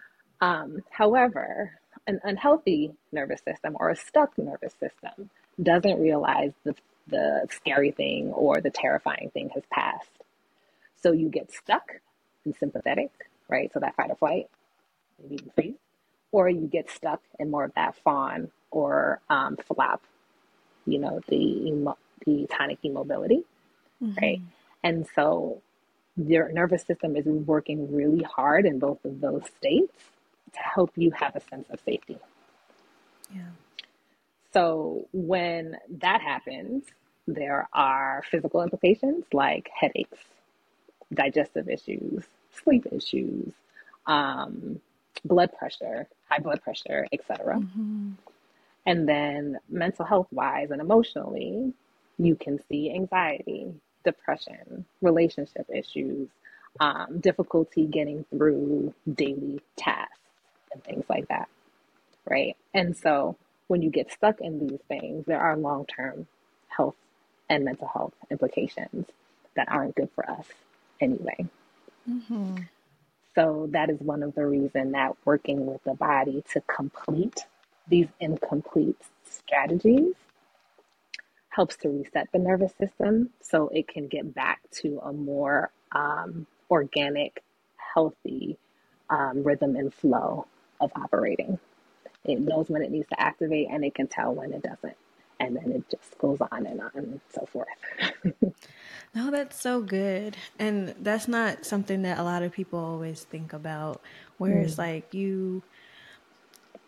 Um, 0.42 0.84
however, 0.90 1.72
an 2.08 2.20
unhealthy 2.24 2.94
nervous 3.12 3.42
system 3.42 3.76
or 3.80 3.90
a 3.90 3.96
stuck 3.96 4.38
nervous 4.38 4.74
system 4.80 5.30
doesn't 5.62 6.00
realize 6.00 6.52
the, 6.64 6.76
the 7.08 7.48
scary 7.52 7.92
thing 7.92 8.32
or 8.34 8.62
the 8.62 8.70
terrifying 8.70 9.30
thing 9.34 9.50
has 9.54 9.64
passed. 9.72 10.10
So 11.02 11.12
you 11.12 11.30
get 11.30 11.52
stuck 11.52 11.92
in 12.46 12.54
sympathetic, 12.54 13.12
right? 13.50 13.72
So 13.74 13.80
that 13.80 13.96
fight 13.96 14.10
or 14.10 14.16
flight, 14.16 14.50
maybe 15.22 15.44
freeze, 15.56 15.76
or 16.32 16.50
you 16.50 16.68
get 16.68 16.90
stuck 16.90 17.22
in 17.40 17.50
more 17.52 17.64
of 17.64 17.74
that 17.76 17.96
fawn 18.04 18.52
or 18.72 19.20
um, 19.30 19.58
flop, 19.58 20.02
you 20.86 21.00
know, 21.00 21.22
the 21.28 21.68
emo- 21.68 21.98
the 22.26 22.48
tonic 22.52 22.80
immobility, 22.84 23.44
mm-hmm. 24.02 24.14
right? 24.22 24.42
And 24.84 25.08
so 25.16 25.62
your 26.16 26.52
nervous 26.52 26.84
system 26.84 27.16
is 27.16 27.26
working 27.26 27.96
really 27.96 28.24
hard 28.24 28.66
in 28.66 28.80
both 28.80 29.04
of 29.06 29.22
those 29.22 29.44
states 29.58 29.94
to 30.54 30.60
help 30.60 30.92
you 30.96 31.12
have 31.12 31.36
a 31.36 31.42
sense 31.42 31.68
of 31.70 31.80
safety. 31.86 32.18
Yeah. 33.34 33.42
So 34.54 35.08
when 35.14 35.78
that 36.00 36.22
happens, 36.22 36.86
there 37.28 37.68
are 37.74 38.24
physical 38.30 38.64
implications 38.64 39.26
like 39.34 39.70
headaches, 39.78 40.20
digestive 41.14 41.70
issues, 41.70 42.24
sleep 42.64 42.88
issues, 42.92 43.52
um, 44.06 44.80
blood 45.24 45.52
pressure, 45.58 46.08
high 46.30 46.40
blood 46.40 46.62
pressure, 46.62 47.08
etc. 47.12 47.56
Mm-hmm. 47.56 48.12
And 48.86 49.08
then 49.08 49.60
mental 49.70 50.06
health 50.06 50.28
wise 50.32 50.72
and 50.72 50.82
emotionally, 50.82 51.74
you 52.18 52.36
can 52.36 52.60
see 52.70 52.92
anxiety, 52.94 53.74
depression, 54.04 54.86
relationship 55.02 55.68
issues, 55.74 56.30
um, 56.80 57.20
difficulty 57.20 57.86
getting 57.86 58.26
through 58.30 58.94
daily 59.14 59.60
tasks 59.76 60.18
and 60.72 60.84
things 60.84 61.06
like 61.10 61.28
that. 61.28 61.50
Right. 62.30 62.56
And 62.74 62.96
so 62.96 63.36
when 63.68 63.82
you 63.82 63.90
get 63.90 64.12
stuck 64.12 64.42
in 64.42 64.68
these 64.68 64.80
things, 64.88 65.26
there 65.26 65.40
are 65.40 65.58
long 65.58 65.86
term 65.86 66.28
health 66.70 66.96
and 67.50 67.66
mental 67.66 67.88
health 67.88 68.14
implications 68.30 69.06
that 69.56 69.68
aren't 69.70 69.96
good 69.96 70.10
for 70.16 70.30
us 70.30 70.46
anyway. 71.02 71.46
Mm-hmm. 72.10 72.58
So 73.38 73.70
that 73.72 73.92
is 73.92 74.00
one 74.02 74.24
of 74.24 74.36
the 74.36 74.48
reasons 74.48 74.94
that 74.94 75.16
working 75.26 75.68
with 75.68 75.84
the 75.86 75.94
body 75.94 76.44
to 76.54 76.62
complete 76.62 77.46
these 77.88 78.08
incomplete 78.20 78.98
strategies 79.26 80.16
helps 81.50 81.78
to 81.78 81.90
reset 81.90 82.30
the 82.34 82.40
nervous 82.40 82.74
system 82.80 83.30
so 83.42 83.70
it 83.70 83.88
can 83.88 84.08
get 84.08 84.34
back 84.34 84.62
to 84.72 85.00
a 85.04 85.14
more 85.14 85.72
um, 85.94 86.48
organic, 86.72 87.44
healthy 87.94 88.58
um, 89.12 89.44
rhythm 89.44 89.76
and 89.76 89.94
flow 89.94 90.48
of 90.82 90.92
operating. 90.96 91.60
It 92.26 92.42
knows 92.42 92.70
when 92.70 92.82
it 92.82 92.92
needs 92.92 93.10
to 93.10 93.22
activate 93.22 93.68
and 93.72 93.86
it 93.86 93.96
can 93.96 94.08
tell 94.08 94.34
when 94.34 94.54
it 94.54 94.64
doesn't. 94.64 94.98
And 95.40 95.56
then 95.56 95.72
it 95.72 95.84
just 95.90 96.18
goes 96.18 96.40
on 96.52 96.66
and 96.66 96.82
on 96.82 96.92
and 96.96 97.22
so 97.30 97.46
forth. 97.46 97.68
no, 99.16 99.32
that's 99.32 99.60
so 99.60 99.82
good. 99.82 100.36
And 100.58 100.96
that's 101.00 101.28
not 101.28 101.66
something 101.66 102.02
that 102.04 102.18
a 102.18 102.24
lot 102.24 102.44
of 102.44 102.52
people 102.52 102.80
always 102.80 103.24
think 103.24 103.54
about, 103.54 104.02
where 104.38 104.56
mm. 104.56 104.64
it's 104.64 104.78
like 104.78 105.14
you, 105.14 105.62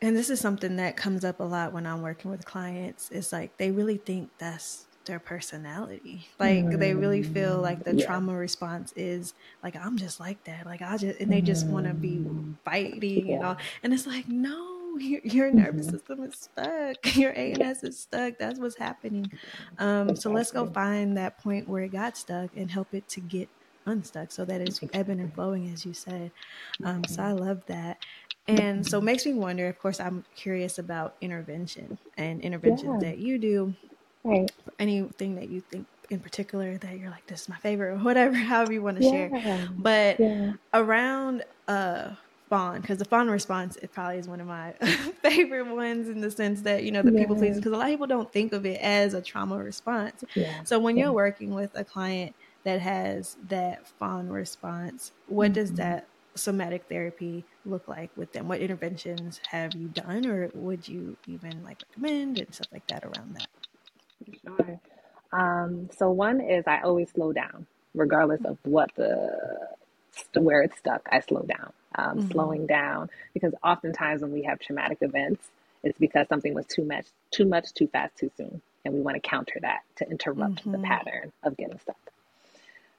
and 0.01 0.15
this 0.15 0.29
is 0.29 0.39
something 0.39 0.77
that 0.77 0.97
comes 0.97 1.23
up 1.23 1.39
a 1.39 1.43
lot 1.43 1.73
when 1.73 1.85
I'm 1.85 2.01
working 2.01 2.31
with 2.31 2.45
clients. 2.45 3.09
It's 3.11 3.31
like 3.31 3.57
they 3.57 3.71
really 3.71 3.97
think 3.97 4.29
that's 4.39 4.85
their 5.09 5.19
personality. 5.19 6.27
Like 6.39 6.65
mm. 6.65 6.79
they 6.79 6.93
really 6.93 7.23
feel 7.23 7.57
mm. 7.57 7.61
like 7.61 7.83
the 7.83 7.95
yeah. 7.95 8.05
trauma 8.05 8.35
response 8.35 8.93
is 8.95 9.33
like 9.63 9.75
I'm 9.75 9.97
just 9.97 10.19
like 10.19 10.43
that. 10.45 10.65
Like 10.65 10.81
I 10.81 10.97
just 10.97 11.19
and 11.19 11.31
they 11.31 11.41
just 11.41 11.65
want 11.65 11.87
to 11.87 11.93
be 11.93 12.17
mm. 12.17 12.53
fighting 12.63 13.27
yeah. 13.27 13.35
and 13.35 13.45
all. 13.45 13.57
And 13.83 13.93
it's 13.93 14.05
like 14.07 14.27
no, 14.29 14.78
your, 14.97 15.21
your 15.23 15.51
nervous 15.51 15.87
mm-hmm. 15.87 15.95
system 15.95 16.23
is 16.23 16.35
stuck. 16.35 17.15
Your 17.15 17.37
ANS 17.37 17.83
is 17.83 17.99
stuck. 17.99 18.37
That's 18.37 18.59
what's 18.59 18.77
happening. 18.77 19.31
Um, 19.77 20.15
so 20.15 20.31
let's 20.31 20.51
go 20.51 20.65
find 20.65 21.17
that 21.17 21.37
point 21.37 21.67
where 21.67 21.83
it 21.83 21.91
got 21.91 22.17
stuck 22.17 22.49
and 22.55 22.69
help 22.69 22.93
it 22.93 23.07
to 23.09 23.19
get 23.19 23.49
unstuck 23.85 24.31
so 24.31 24.45
that 24.45 24.61
it's 24.61 24.79
ebbing 24.93 25.19
and 25.19 25.33
flowing 25.33 25.71
as 25.73 25.85
you 25.85 25.93
said. 25.93 26.31
Um, 26.83 27.03
so 27.05 27.23
I 27.23 27.31
love 27.31 27.61
that. 27.67 27.97
And 28.47 28.85
so 28.85 28.97
it 28.97 29.03
makes 29.03 29.25
me 29.25 29.33
wonder, 29.33 29.67
of 29.67 29.77
course, 29.77 29.99
I'm 29.99 30.25
curious 30.35 30.79
about 30.79 31.15
intervention 31.21 31.97
and 32.17 32.41
interventions 32.41 33.03
yeah. 33.03 33.09
that 33.09 33.19
you 33.19 33.37
do 33.37 33.75
Right. 34.23 34.51
Anything 34.77 35.35
that 35.35 35.49
you 35.49 35.61
think 35.61 35.87
in 36.09 36.19
particular 36.19 36.77
that 36.77 36.97
you're 36.97 37.09
like, 37.09 37.25
this 37.27 37.41
is 37.41 37.49
my 37.49 37.57
favorite, 37.57 37.93
or 37.93 37.97
whatever, 38.03 38.35
however 38.35 38.73
you 38.73 38.81
want 38.81 38.97
to 38.99 39.05
yeah. 39.05 39.11
share. 39.11 39.69
But 39.77 40.19
yeah. 40.19 40.53
around 40.73 41.43
uh 41.67 42.11
fawn, 42.49 42.81
because 42.81 42.97
the 42.97 43.05
fawn 43.05 43.29
response 43.29 43.77
it 43.77 43.91
probably 43.93 44.17
is 44.17 44.27
one 44.27 44.41
of 44.41 44.47
my 44.47 44.73
favorite 45.21 45.67
ones 45.67 46.09
in 46.09 46.21
the 46.21 46.31
sense 46.31 46.61
that, 46.61 46.83
you 46.83 46.91
know, 46.91 47.01
the 47.01 47.11
yeah. 47.11 47.19
people 47.19 47.35
pleasing, 47.35 47.57
because 47.57 47.71
a 47.71 47.77
lot 47.77 47.85
of 47.85 47.91
people 47.91 48.07
don't 48.07 48.31
think 48.31 48.53
of 48.53 48.65
it 48.65 48.79
as 48.81 49.13
a 49.13 49.21
trauma 49.21 49.57
response. 49.57 50.23
So 50.63 50.79
when 50.79 50.97
you're 50.97 51.11
working 51.11 51.53
with 51.53 51.71
a 51.75 51.83
client 51.83 52.35
that 52.63 52.81
has 52.81 53.37
that 53.47 53.87
fawn 53.87 54.29
response, 54.29 55.11
what 55.27 55.45
mm-hmm. 55.45 55.53
does 55.53 55.73
that 55.73 56.07
somatic 56.35 56.85
therapy 56.89 57.43
look 57.65 57.87
like 57.87 58.09
with 58.15 58.31
them? 58.33 58.47
What 58.47 58.59
interventions 58.59 59.39
have 59.49 59.75
you 59.75 59.87
done, 59.87 60.25
or 60.25 60.49
would 60.53 60.87
you 60.87 61.17
even 61.27 61.63
like 61.63 61.83
recommend 61.89 62.39
and 62.39 62.53
stuff 62.53 62.67
like 62.71 62.87
that 62.87 63.03
around 63.03 63.35
that? 63.35 63.47
Sure. 64.43 64.79
Um, 65.31 65.89
so 65.95 66.09
one 66.09 66.41
is 66.41 66.63
I 66.67 66.81
always 66.81 67.11
slow 67.11 67.31
down, 67.31 67.67
regardless 67.93 68.43
of 68.45 68.57
what 68.63 68.91
the 68.95 69.29
where 70.33 70.61
it's 70.61 70.77
stuck. 70.77 71.07
I 71.11 71.19
slow 71.19 71.43
down. 71.43 71.71
Um, 71.95 72.19
mm-hmm. 72.19 72.31
Slowing 72.31 72.67
down 72.67 73.09
because 73.33 73.53
oftentimes 73.63 74.21
when 74.21 74.31
we 74.31 74.43
have 74.43 74.59
traumatic 74.59 74.99
events, 75.01 75.43
it's 75.83 75.97
because 75.97 76.27
something 76.27 76.53
was 76.53 76.65
too 76.67 76.83
much, 76.83 77.07
too 77.31 77.45
much, 77.45 77.73
too 77.73 77.87
fast, 77.87 78.15
too 78.17 78.29
soon, 78.37 78.61
and 78.85 78.93
we 78.93 79.01
want 79.01 79.15
to 79.15 79.27
counter 79.27 79.59
that 79.61 79.81
to 79.95 80.09
interrupt 80.09 80.57
mm-hmm. 80.57 80.73
the 80.73 80.79
pattern 80.79 81.31
of 81.43 81.57
getting 81.57 81.79
stuck. 81.79 81.97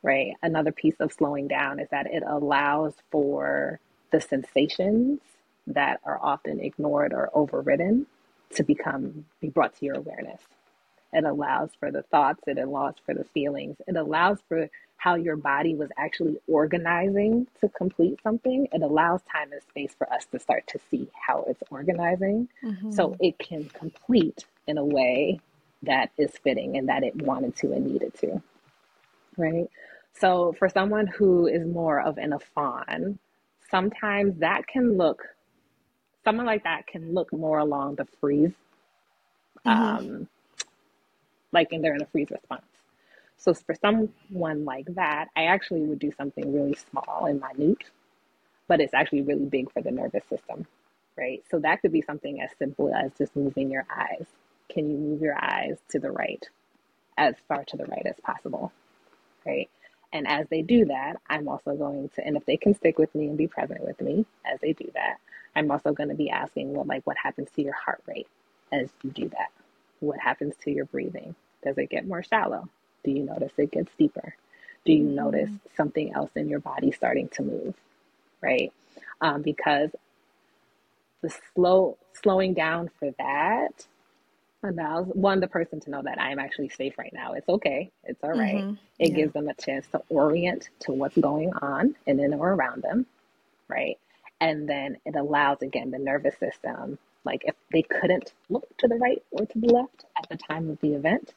Right. 0.02 0.34
Another 0.42 0.72
piece 0.72 0.96
of 0.98 1.12
slowing 1.12 1.46
down 1.46 1.78
is 1.78 1.88
that 1.90 2.06
it 2.06 2.22
allows 2.26 2.94
for 3.10 3.78
the 4.10 4.20
sensations 4.20 5.20
that 5.66 6.00
are 6.04 6.18
often 6.20 6.58
ignored 6.58 7.12
or 7.12 7.30
overridden 7.32 8.06
to 8.56 8.64
become 8.64 9.26
be 9.40 9.48
brought 9.48 9.76
to 9.76 9.84
your 9.84 9.96
awareness 9.96 10.40
it 11.12 11.24
allows 11.24 11.70
for 11.78 11.90
the 11.90 12.02
thoughts, 12.02 12.40
it 12.46 12.58
allows 12.58 12.94
for 13.04 13.14
the 13.14 13.24
feelings, 13.24 13.76
it 13.86 13.96
allows 13.96 14.38
for 14.48 14.68
how 15.00 15.14
your 15.14 15.36
body 15.36 15.74
was 15.74 15.88
actually 15.96 16.38
organizing 16.46 17.46
to 17.58 17.68
complete 17.70 18.20
something. 18.22 18.68
It 18.70 18.82
allows 18.82 19.22
time 19.22 19.50
and 19.50 19.62
space 19.62 19.94
for 19.96 20.12
us 20.12 20.26
to 20.26 20.38
start 20.38 20.66
to 20.68 20.80
see 20.90 21.08
how 21.14 21.46
it's 21.48 21.62
organizing 21.70 22.48
mm-hmm. 22.62 22.90
so 22.90 23.16
it 23.18 23.38
can 23.38 23.64
complete 23.70 24.44
in 24.66 24.76
a 24.76 24.84
way 24.84 25.40
that 25.84 26.10
is 26.18 26.30
fitting 26.44 26.76
and 26.76 26.90
that 26.90 27.02
it 27.02 27.16
wanted 27.16 27.56
to 27.56 27.72
and 27.72 27.86
needed 27.86 28.12
to. 28.20 28.42
Right? 29.38 29.70
So, 30.20 30.54
for 30.58 30.68
someone 30.68 31.06
who 31.06 31.46
is 31.46 31.66
more 31.66 31.98
of 32.00 32.18
an 32.18 32.34
a 32.34 32.38
fawn, 32.38 33.18
sometimes 33.70 34.38
that 34.40 34.66
can 34.66 34.98
look, 34.98 35.22
someone 36.24 36.44
like 36.44 36.64
that 36.64 36.86
can 36.86 37.14
look 37.14 37.32
more 37.32 37.58
along 37.58 37.94
the 37.94 38.06
freeze 38.20 38.52
mm-hmm. 39.64 39.70
um, 39.70 40.28
like 41.52 41.72
and 41.72 41.82
they're 41.82 41.94
in 41.94 42.02
a 42.02 42.06
freeze 42.06 42.30
response. 42.30 42.66
So 43.36 43.54
for 43.54 43.74
someone 43.74 44.64
like 44.64 44.86
that, 44.94 45.28
I 45.36 45.44
actually 45.44 45.80
would 45.82 45.98
do 45.98 46.12
something 46.12 46.52
really 46.52 46.76
small 46.90 47.26
and 47.26 47.40
minute, 47.40 47.84
but 48.68 48.80
it's 48.80 48.94
actually 48.94 49.22
really 49.22 49.46
big 49.46 49.72
for 49.72 49.82
the 49.82 49.90
nervous 49.90 50.24
system, 50.28 50.66
right? 51.16 51.42
So 51.50 51.58
that 51.60 51.80
could 51.80 51.92
be 51.92 52.02
something 52.02 52.42
as 52.42 52.50
simple 52.58 52.94
as 52.94 53.12
just 53.16 53.34
moving 53.34 53.70
your 53.70 53.86
eyes. 53.94 54.26
Can 54.68 54.90
you 54.90 54.98
move 54.98 55.22
your 55.22 55.42
eyes 55.42 55.78
to 55.90 55.98
the 55.98 56.10
right 56.10 56.46
as 57.16 57.34
far 57.48 57.64
to 57.64 57.76
the 57.76 57.86
right 57.86 58.06
as 58.06 58.16
possible, 58.22 58.72
right? 59.46 59.70
And 60.12 60.26
as 60.28 60.46
they 60.50 60.62
do 60.62 60.86
that, 60.86 61.16
I'm 61.28 61.48
also 61.48 61.74
going 61.76 62.10
to, 62.16 62.26
and 62.26 62.36
if 62.36 62.44
they 62.46 62.56
can 62.56 62.74
stick 62.74 62.98
with 62.98 63.14
me 63.14 63.26
and 63.26 63.38
be 63.38 63.46
present 63.46 63.82
with 63.82 64.00
me 64.00 64.26
as 64.44 64.60
they 64.60 64.72
do 64.72 64.90
that, 64.94 65.18
I'm 65.56 65.70
also 65.70 65.92
going 65.92 66.08
to 66.10 66.14
be 66.14 66.30
asking, 66.30 66.74
well, 66.74 66.84
like, 66.84 67.06
what 67.06 67.16
happens 67.22 67.48
to 67.56 67.62
your 67.62 67.74
heart 67.74 68.02
rate 68.06 68.28
as 68.72 68.90
you 69.02 69.10
do 69.10 69.28
that? 69.30 69.59
What 70.00 70.18
happens 70.18 70.54
to 70.64 70.70
your 70.70 70.86
breathing? 70.86 71.34
Does 71.62 71.78
it 71.78 71.90
get 71.90 72.06
more 72.06 72.22
shallow? 72.22 72.68
Do 73.04 73.10
you 73.10 73.22
notice 73.22 73.52
it 73.56 73.70
gets 73.70 73.92
deeper? 73.98 74.34
Do 74.84 74.92
you 74.92 75.04
mm-hmm. 75.04 75.14
notice 75.14 75.50
something 75.76 76.12
else 76.14 76.30
in 76.34 76.48
your 76.48 76.60
body 76.60 76.92
starting 76.92 77.28
to 77.30 77.42
move? 77.42 77.74
Right? 78.42 78.72
Um, 79.20 79.42
because 79.42 79.90
the 81.22 81.34
slow 81.54 81.98
slowing 82.14 82.54
down 82.54 82.90
for 82.98 83.10
that 83.18 83.86
allows 84.62 85.06
one 85.06 85.40
the 85.40 85.48
person 85.48 85.80
to 85.80 85.90
know 85.90 86.02
that 86.02 86.20
I'm 86.20 86.38
actually 86.38 86.68
safe 86.68 86.98
right 86.98 87.12
now. 87.12 87.32
It's 87.32 87.48
okay. 87.48 87.90
It's 88.04 88.22
all 88.22 88.30
right. 88.30 88.56
mm-hmm. 88.56 88.74
It 88.98 89.10
yeah. 89.10 89.16
gives 89.16 89.32
them 89.32 89.48
a 89.48 89.54
chance 89.54 89.86
to 89.88 90.02
orient 90.08 90.68
to 90.80 90.92
what's 90.92 91.16
going 91.16 91.52
on 91.62 91.94
in 92.06 92.20
and 92.20 92.34
or 92.34 92.52
around 92.52 92.82
them, 92.82 93.06
right? 93.68 93.98
And 94.40 94.68
then 94.68 94.98
it 95.04 95.16
allows 95.16 95.62
again 95.62 95.90
the 95.90 95.98
nervous 95.98 96.36
system, 96.38 96.98
like 97.24 97.42
if 97.44 97.54
they 97.72 97.82
couldn't 97.82 98.32
look 98.48 98.68
to 98.78 98.88
the 98.88 98.96
right 98.96 99.22
or 99.30 99.46
to 99.46 99.58
the 99.58 99.72
left 99.72 100.04
at 100.16 100.28
the 100.28 100.36
time 100.36 100.70
of 100.70 100.80
the 100.80 100.94
event, 100.94 101.34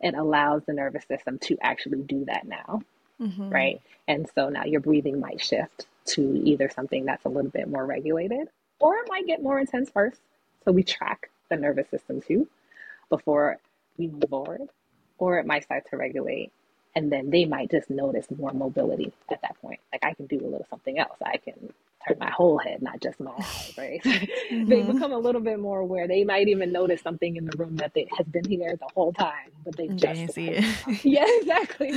it 0.00 0.14
allows 0.14 0.62
the 0.64 0.72
nervous 0.72 1.04
system 1.06 1.38
to 1.38 1.56
actually 1.62 2.02
do 2.02 2.24
that 2.26 2.46
now, 2.46 2.82
mm-hmm. 3.20 3.48
right? 3.48 3.80
And 4.06 4.28
so 4.34 4.48
now 4.48 4.64
your 4.64 4.80
breathing 4.80 5.20
might 5.20 5.42
shift 5.42 5.86
to 6.06 6.40
either 6.44 6.68
something 6.68 7.04
that's 7.04 7.24
a 7.24 7.30
little 7.30 7.50
bit 7.50 7.68
more 7.68 7.84
regulated 7.84 8.48
or 8.78 8.96
it 8.96 9.08
might 9.08 9.26
get 9.26 9.42
more 9.42 9.58
intense 9.58 9.90
first. 9.90 10.20
So 10.64 10.72
we 10.72 10.82
track 10.82 11.30
the 11.48 11.56
nervous 11.56 11.88
system 11.88 12.20
too 12.20 12.48
before 13.08 13.58
we 13.96 14.08
move 14.08 14.24
forward, 14.28 14.68
or 15.18 15.38
it 15.38 15.46
might 15.46 15.64
start 15.64 15.88
to 15.90 15.96
regulate. 15.96 16.52
And 16.94 17.12
then 17.12 17.30
they 17.30 17.44
might 17.44 17.70
just 17.70 17.90
notice 17.90 18.26
more 18.36 18.52
mobility 18.52 19.12
at 19.30 19.42
that 19.42 19.60
point. 19.60 19.80
Like 19.92 20.04
I 20.04 20.14
can 20.14 20.26
do 20.26 20.38
a 20.40 20.48
little 20.48 20.66
something 20.68 20.98
else. 20.98 21.16
I 21.24 21.36
can 21.36 21.72
turn 22.06 22.16
my 22.18 22.30
whole 22.30 22.58
head, 22.58 22.82
not 22.82 23.00
just 23.00 23.18
my 23.20 23.32
eyes, 23.38 23.74
right? 23.76 24.02
Mm-hmm. 24.46 24.68
they 24.68 24.82
become 24.82 25.12
a 25.12 25.18
little 25.18 25.40
bit 25.40 25.58
more 25.58 25.80
aware. 25.80 26.06
They 26.06 26.22
might 26.22 26.46
even 26.46 26.70
notice 26.70 27.00
something 27.02 27.34
in 27.34 27.46
the 27.46 27.56
room 27.56 27.76
that 27.76 27.92
they, 27.94 28.06
has 28.16 28.26
been 28.28 28.44
here 28.44 28.76
the 28.76 28.88
whole 28.94 29.12
time, 29.12 29.50
but 29.64 29.76
they 29.76 29.88
just 29.88 30.34
see 30.34 30.50
it. 30.50 30.64
yeah, 31.04 31.26
exactly. 31.40 31.92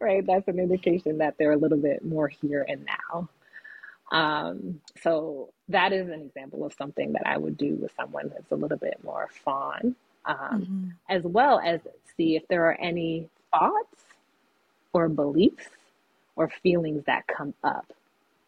right. 0.00 0.24
That's 0.26 0.48
an 0.48 0.58
indication 0.58 1.18
that 1.18 1.34
they're 1.38 1.52
a 1.52 1.56
little 1.56 1.76
bit 1.76 2.02
more 2.02 2.28
here 2.28 2.64
and 2.66 2.86
now. 2.86 3.28
Um, 4.10 4.80
so 5.02 5.50
that 5.68 5.92
is 5.92 6.08
an 6.08 6.22
example 6.22 6.64
of 6.64 6.72
something 6.72 7.12
that 7.12 7.26
I 7.26 7.36
would 7.36 7.58
do 7.58 7.74
with 7.74 7.92
someone 7.94 8.30
that's 8.30 8.50
a 8.50 8.56
little 8.56 8.78
bit 8.78 8.98
more 9.04 9.28
fawn, 9.44 9.94
um, 10.24 10.36
mm-hmm. 10.36 10.88
as 11.10 11.24
well 11.24 11.60
as 11.60 11.80
see 12.16 12.36
if 12.36 12.48
there 12.48 12.64
are 12.64 12.80
any 12.80 13.28
thoughts 13.50 14.02
or 14.94 15.10
beliefs 15.10 15.66
or 16.36 16.48
feelings 16.62 17.04
that 17.04 17.26
come 17.26 17.52
up 17.62 17.92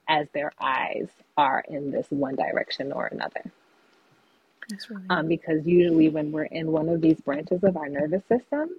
as 0.09 0.29
their 0.33 0.53
eyes 0.61 1.09
are 1.37 1.65
in 1.69 1.91
this 1.91 2.07
one 2.11 2.37
direction 2.37 2.93
or 2.93 3.07
another. 3.07 3.43
Really 4.89 5.03
um, 5.11 5.29
because 5.29 5.67
usually 5.67 6.09
when 6.09 6.33
we're 6.33 6.45
in 6.45 6.73
one 6.73 6.89
of 6.89 7.01
these 7.01 7.21
branches 7.21 7.63
of 7.63 7.77
our 7.77 7.89
nervous 7.89 8.23
system, 8.29 8.71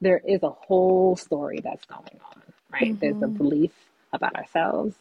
there 0.00 0.20
is 0.26 0.42
a 0.42 0.50
whole 0.50 1.16
story 1.16 1.60
that's 1.62 1.84
going 1.86 2.20
on, 2.34 2.42
right? 2.72 2.82
Mm-hmm. 2.92 2.98
There's 2.98 3.16
a 3.16 3.26
mm-hmm. 3.26 3.36
belief 3.36 3.72
about 4.12 4.36
ourselves, 4.36 4.94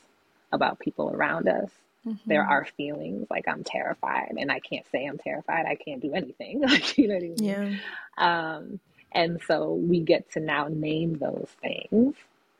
about 0.51 0.79
people 0.79 1.11
around 1.11 1.47
us. 1.47 1.69
Mm-hmm. 2.05 2.29
There 2.29 2.43
are 2.43 2.65
feelings 2.77 3.27
like 3.29 3.47
I'm 3.47 3.63
terrified, 3.63 4.33
and 4.37 4.51
I 4.51 4.59
can't 4.59 4.85
say 4.91 5.05
I'm 5.05 5.17
terrified. 5.17 5.65
I 5.65 5.75
can't 5.75 6.01
do 6.01 6.13
anything. 6.13 6.61
Like 6.67 6.97
you 6.97 7.07
know 7.07 7.15
what 7.15 7.23
I 7.23 7.27
mean? 7.27 7.37
Yeah. 7.37 7.77
Um, 8.17 8.79
and 9.11 9.39
so 9.47 9.73
we 9.73 10.01
get 10.01 10.31
to 10.33 10.39
now 10.39 10.67
name 10.67 11.17
those 11.17 11.47
things, 11.61 12.15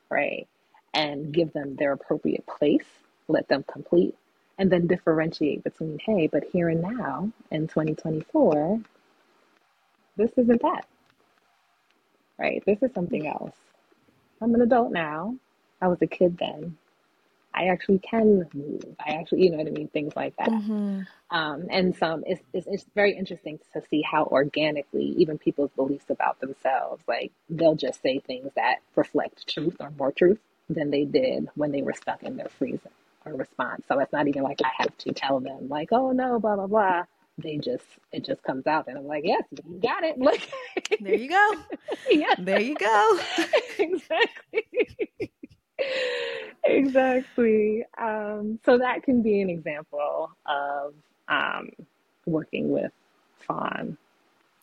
right? 0.09 0.47
And 0.97 1.31
give 1.31 1.53
them 1.53 1.75
their 1.75 1.91
appropriate 1.91 2.45
place. 2.47 2.87
Let 3.27 3.47
them 3.47 3.63
complete, 3.71 4.15
and 4.57 4.71
then 4.71 4.87
differentiate 4.87 5.63
between, 5.63 5.99
hey, 5.99 6.27
but 6.27 6.45
here 6.51 6.69
and 6.69 6.81
now 6.81 7.29
in 7.51 7.67
2024, 7.67 8.81
this 10.15 10.31
isn't 10.37 10.61
that. 10.61 10.87
Right? 12.39 12.63
This 12.65 12.81
is 12.81 12.91
something 12.93 13.27
else. 13.27 13.55
I'm 14.41 14.55
an 14.55 14.61
adult 14.61 14.91
now. 14.91 15.35
I 15.81 15.87
was 15.87 16.01
a 16.01 16.07
kid 16.07 16.37
then. 16.39 16.77
I 17.53 17.67
actually 17.67 17.99
can 17.99 18.47
move. 18.53 18.95
I 18.99 19.13
actually, 19.13 19.43
you 19.43 19.51
know 19.51 19.57
what 19.57 19.67
I 19.67 19.71
mean? 19.71 19.87
Things 19.87 20.15
like 20.15 20.35
that. 20.37 20.49
Mm-hmm. 20.49 21.01
Um, 21.31 21.67
and 21.69 21.95
some, 21.95 22.23
it's, 22.25 22.41
it's, 22.53 22.67
it's, 22.67 22.85
very 22.93 23.17
interesting 23.17 23.59
to 23.73 23.81
see 23.89 24.03
how 24.03 24.25
organically 24.25 25.15
even 25.17 25.37
people's 25.37 25.71
beliefs 25.75 26.09
about 26.09 26.39
themselves, 26.39 27.03
like 27.07 27.31
they'll 27.49 27.75
just 27.75 28.01
say 28.01 28.19
things 28.19 28.51
that 28.55 28.77
reflect 28.95 29.47
truth 29.47 29.75
or 29.79 29.91
more 29.97 30.11
truth 30.11 30.39
than 30.69 30.91
they 30.91 31.05
did 31.05 31.49
when 31.55 31.71
they 31.71 31.81
were 31.81 31.93
stuck 31.93 32.23
in 32.23 32.37
their 32.37 32.49
freeze 32.49 32.79
or 33.25 33.33
response. 33.33 33.85
So 33.87 33.99
it's 33.99 34.13
not 34.13 34.27
even 34.27 34.43
like 34.43 34.59
I 34.63 34.71
have 34.77 34.97
to 34.99 35.13
tell 35.13 35.39
them 35.39 35.69
like, 35.69 35.89
oh 35.91 36.11
no, 36.11 36.39
blah, 36.39 36.55
blah, 36.55 36.67
blah. 36.67 37.03
They 37.39 37.57
just, 37.57 37.85
it 38.11 38.25
just 38.25 38.41
comes 38.43 38.65
out 38.65 38.87
and 38.87 38.97
I'm 38.97 39.05
like, 39.05 39.23
yes, 39.23 39.43
you 39.51 39.79
got 39.79 40.03
it. 40.03 40.17
Look, 40.19 40.39
there 40.99 41.15
you 41.15 41.29
go. 41.29 41.51
yeah. 42.09 42.33
There 42.39 42.59
you 42.59 42.75
go. 42.75 43.19
exactly 43.79 44.65
exactly. 46.63 47.83
Um, 47.97 48.59
so 48.65 48.77
that 48.77 49.03
can 49.03 49.21
be 49.21 49.41
an 49.41 49.49
example 49.49 50.31
of 50.45 50.93
um, 51.27 51.69
working 52.25 52.71
with 52.71 52.91
fawn. 53.45 53.97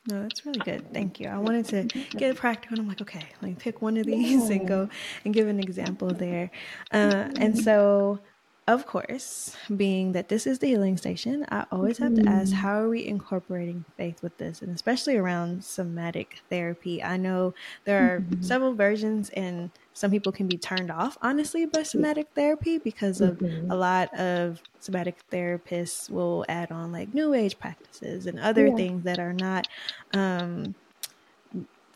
No, 0.07 0.23
that's 0.23 0.45
really 0.45 0.61
good. 0.61 0.93
Thank 0.93 1.19
you. 1.19 1.29
I 1.29 1.39
wanted 1.39 1.65
to 1.67 1.99
get 2.19 2.37
practical. 2.37 2.79
I'm 2.79 2.87
like, 2.87 3.01
okay, 3.01 3.23
let 3.41 3.49
me 3.49 3.57
pick 3.59 3.81
one 3.81 3.97
of 3.97 4.05
these 4.05 4.51
and 4.51 4.69
go 4.69 4.89
and 5.25 5.33
give 5.33 5.49
an 5.49 5.59
example 5.61 6.09
there. 6.09 6.51
Uh, 6.93 7.31
and 7.37 7.59
so 7.59 8.21
of 8.67 8.87
course, 8.87 9.55
being 9.77 10.13
that 10.13 10.31
this 10.31 10.47
is 10.47 10.59
the 10.59 10.69
healing 10.69 10.97
station, 10.97 11.45
I 11.51 11.67
always 11.71 11.99
have 11.99 12.15
to 12.15 12.27
ask 12.27 12.51
how 12.51 12.81
are 12.81 12.89
we 12.89 13.07
incorporating 13.07 13.85
faith 13.99 14.23
with 14.23 14.39
this, 14.39 14.63
and 14.63 14.75
especially 14.75 15.17
around 15.17 15.65
somatic 15.65 16.39
therapy. 16.49 17.03
I 17.03 17.19
know 17.19 17.53
there 17.85 18.15
are 18.15 18.21
mm-hmm. 18.21 18.43
several 18.43 18.75
versions, 18.75 19.29
and 19.31 19.71
some 19.93 20.11
people 20.11 20.33
can 20.33 20.49
be 20.49 20.57
turned 20.57 20.91
off, 20.91 21.19
honestly, 21.21 21.67
by 21.67 21.83
somatic 21.83 22.29
therapy 22.35 22.79
because 22.79 23.21
of 23.21 23.37
mm-hmm. 23.37 23.71
a 23.71 23.77
lot 23.77 24.15
of 24.19 24.63
somatic 24.81 25.17
therapists 25.31 26.09
will 26.09 26.47
add 26.49 26.73
on 26.73 26.91
like 26.91 27.13
new 27.13 27.35
age 27.35 27.59
practices 27.59 28.27
and 28.27 28.41
other 28.41 28.69
yeah. 28.69 28.77
things 28.77 29.05
that 29.05 29.19
are 29.19 29.35
not. 29.35 29.69
Um, 30.15 30.75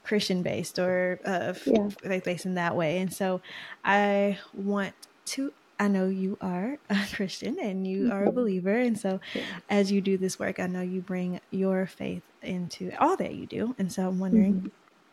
Christian 0.05 0.43
based 0.43 0.79
or 0.79 1.21
uh, 1.27 1.53
yeah. 1.67 1.89
faith 2.01 2.25
based 2.25 2.47
in 2.47 2.55
that 2.55 2.75
way. 2.75 2.99
And 2.99 3.13
so 3.13 3.43
I 3.85 4.39
want 4.55 4.95
to 5.27 5.53
I 5.79 5.89
know 5.89 6.09
you 6.09 6.37
are 6.41 6.79
a 6.91 6.99
Christian 7.13 7.59
and 7.61 7.87
you 7.87 8.11
are 8.13 8.23
a 8.23 8.27
mm-hmm. 8.27 8.35
believer. 8.35 8.77
And 8.77 8.99
so, 8.99 9.21
as 9.69 9.93
you 9.93 10.01
do 10.01 10.17
this 10.17 10.39
work, 10.39 10.59
I 10.59 10.67
know 10.67 10.83
you 10.83 11.01
bring 11.01 11.41
your 11.51 11.87
faith 11.87 12.23
into 12.43 12.91
all 13.01 13.17
that 13.17 13.35
you 13.35 13.47
do. 13.47 13.75
And 13.79 13.93
so, 13.93 14.09
I'm 14.09 14.19
wondering, 14.19 14.55
mm-hmm. 14.55 14.69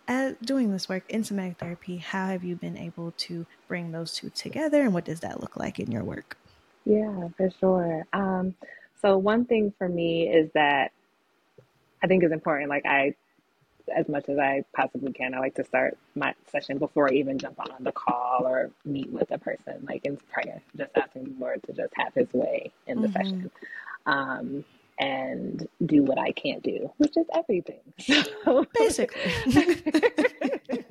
as 0.07 0.35
doing 0.43 0.71
this 0.71 0.89
work 0.89 1.03
in 1.09 1.23
somatic 1.23 1.57
therapy, 1.57 1.97
how 1.97 2.27
have 2.27 2.43
you 2.43 2.55
been 2.55 2.77
able 2.77 3.13
to 3.17 3.45
bring 3.67 3.91
those 3.91 4.13
two 4.13 4.29
together 4.29 4.81
and 4.81 4.93
what 4.93 5.05
does 5.05 5.21
that 5.21 5.41
look 5.41 5.57
like 5.57 5.79
in 5.79 5.91
your 5.91 6.03
work? 6.03 6.37
Yeah, 6.85 7.29
for 7.35 7.49
sure. 7.59 8.05
Um, 8.13 8.55
so, 9.01 9.17
one 9.17 9.45
thing 9.45 9.73
for 9.77 9.89
me 9.89 10.29
is 10.29 10.49
that 10.53 10.91
I 12.03 12.07
think 12.07 12.23
is 12.23 12.31
important. 12.31 12.69
Like, 12.69 12.85
I 12.85 13.15
as 13.93 14.07
much 14.07 14.29
as 14.29 14.37
I 14.37 14.63
possibly 14.73 15.11
can. 15.13 15.33
I 15.33 15.39
like 15.39 15.55
to 15.55 15.63
start 15.63 15.97
my 16.15 16.33
session 16.47 16.77
before 16.77 17.09
I 17.09 17.13
even 17.13 17.37
jump 17.37 17.59
on 17.59 17.83
the 17.83 17.91
call 17.91 18.45
or 18.45 18.71
meet 18.83 19.09
with 19.09 19.31
a 19.31 19.37
person, 19.37 19.85
like 19.87 20.05
in 20.05 20.17
prayer, 20.31 20.61
just 20.77 20.91
asking 20.95 21.23
the 21.25 21.35
Lord 21.39 21.63
to 21.63 21.73
just 21.73 21.93
have 21.95 22.13
His 22.13 22.31
way 22.33 22.71
in 22.87 23.01
the 23.01 23.07
mm-hmm. 23.07 23.17
session, 23.17 23.51
um, 24.05 24.65
and 24.97 25.67
do 25.85 26.03
what 26.03 26.17
I 26.17 26.31
can't 26.31 26.63
do, 26.63 26.91
which 26.97 27.17
is 27.17 27.25
everything. 27.35 27.81
So, 28.45 28.65
Basically. 28.77 29.21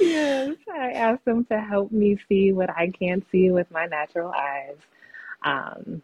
yes, 0.00 0.56
I 0.72 0.90
ask 0.92 1.24
Him 1.26 1.44
to 1.46 1.60
help 1.60 1.92
me 1.92 2.18
see 2.28 2.52
what 2.52 2.70
I 2.70 2.90
can't 2.90 3.24
see 3.30 3.50
with 3.50 3.70
my 3.70 3.86
natural 3.86 4.32
eyes. 4.32 4.76
Um, 5.42 6.02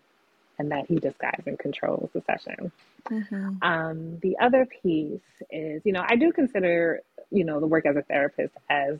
and 0.63 0.71
that 0.71 0.87
he 0.87 1.01
just 1.01 1.19
guides 1.19 1.43
and 1.47 1.59
controls 1.59 2.09
the 2.15 2.23
session. 2.23 2.71
Mm-hmm. 3.11 3.57
Um, 3.63 4.19
the 4.21 4.39
other 4.41 4.65
piece 4.65 5.21
is, 5.51 5.83
you 5.85 5.93
know, 5.93 6.05
I 6.09 6.15
do 6.15 6.31
consider, 6.31 7.01
you 7.33 7.45
know, 7.45 7.59
the 7.59 7.67
work 7.67 7.85
as 7.85 7.97
a 7.97 8.03
therapist 8.03 8.55
as 8.71 8.99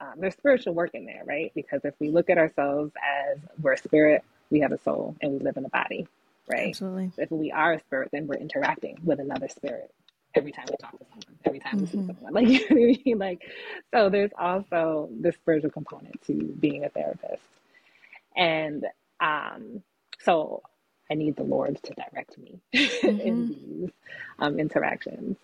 um, 0.00 0.14
there's 0.16 0.34
spiritual 0.34 0.74
work 0.74 0.90
in 0.94 1.06
there, 1.06 1.22
right? 1.24 1.52
Because 1.54 1.82
if 1.84 1.94
we 2.00 2.10
look 2.10 2.28
at 2.28 2.38
ourselves 2.38 2.90
as 2.96 3.38
we're 3.62 3.74
a 3.74 3.78
spirit, 3.78 4.24
we 4.50 4.58
have 4.60 4.72
a 4.72 4.78
soul, 4.78 5.14
and 5.22 5.32
we 5.32 5.38
live 5.38 5.56
in 5.56 5.64
a 5.64 5.68
body, 5.68 6.08
right? 6.50 6.70
Absolutely. 6.70 7.12
If 7.16 7.30
we 7.30 7.52
are 7.52 7.74
a 7.74 7.78
spirit, 7.78 8.08
then 8.12 8.26
we're 8.26 8.34
interacting 8.34 8.98
with 9.04 9.20
another 9.20 9.48
spirit 9.48 9.92
every 10.34 10.50
time 10.50 10.64
we 10.68 10.76
talk 10.76 10.98
to 10.98 11.04
someone, 11.04 11.38
every 11.44 11.60
time 11.60 11.74
mm-hmm. 11.74 11.80
we 11.82 11.86
see 11.86 11.98
mm-hmm. 11.98 12.24
someone. 12.24 12.32
Like, 12.34 12.48
you 12.48 12.58
know 12.58 12.80
what 12.80 12.98
I 12.98 13.02
mean? 13.04 13.18
Like, 13.18 13.42
so 13.94 14.10
there's 14.10 14.32
also 14.36 15.08
the 15.20 15.30
spiritual 15.30 15.70
component 15.70 16.20
to 16.22 16.34
being 16.58 16.84
a 16.84 16.88
therapist. 16.88 17.42
And 18.36 18.84
um, 19.20 19.82
so 20.20 20.62
I 21.10 21.14
need 21.14 21.36
the 21.36 21.42
Lord 21.42 21.80
to 21.82 21.94
direct 21.94 22.38
me 22.38 22.60
mm-hmm. 22.74 23.20
in 23.20 23.48
these 23.48 23.90
um, 24.38 24.58
interactions. 24.58 25.36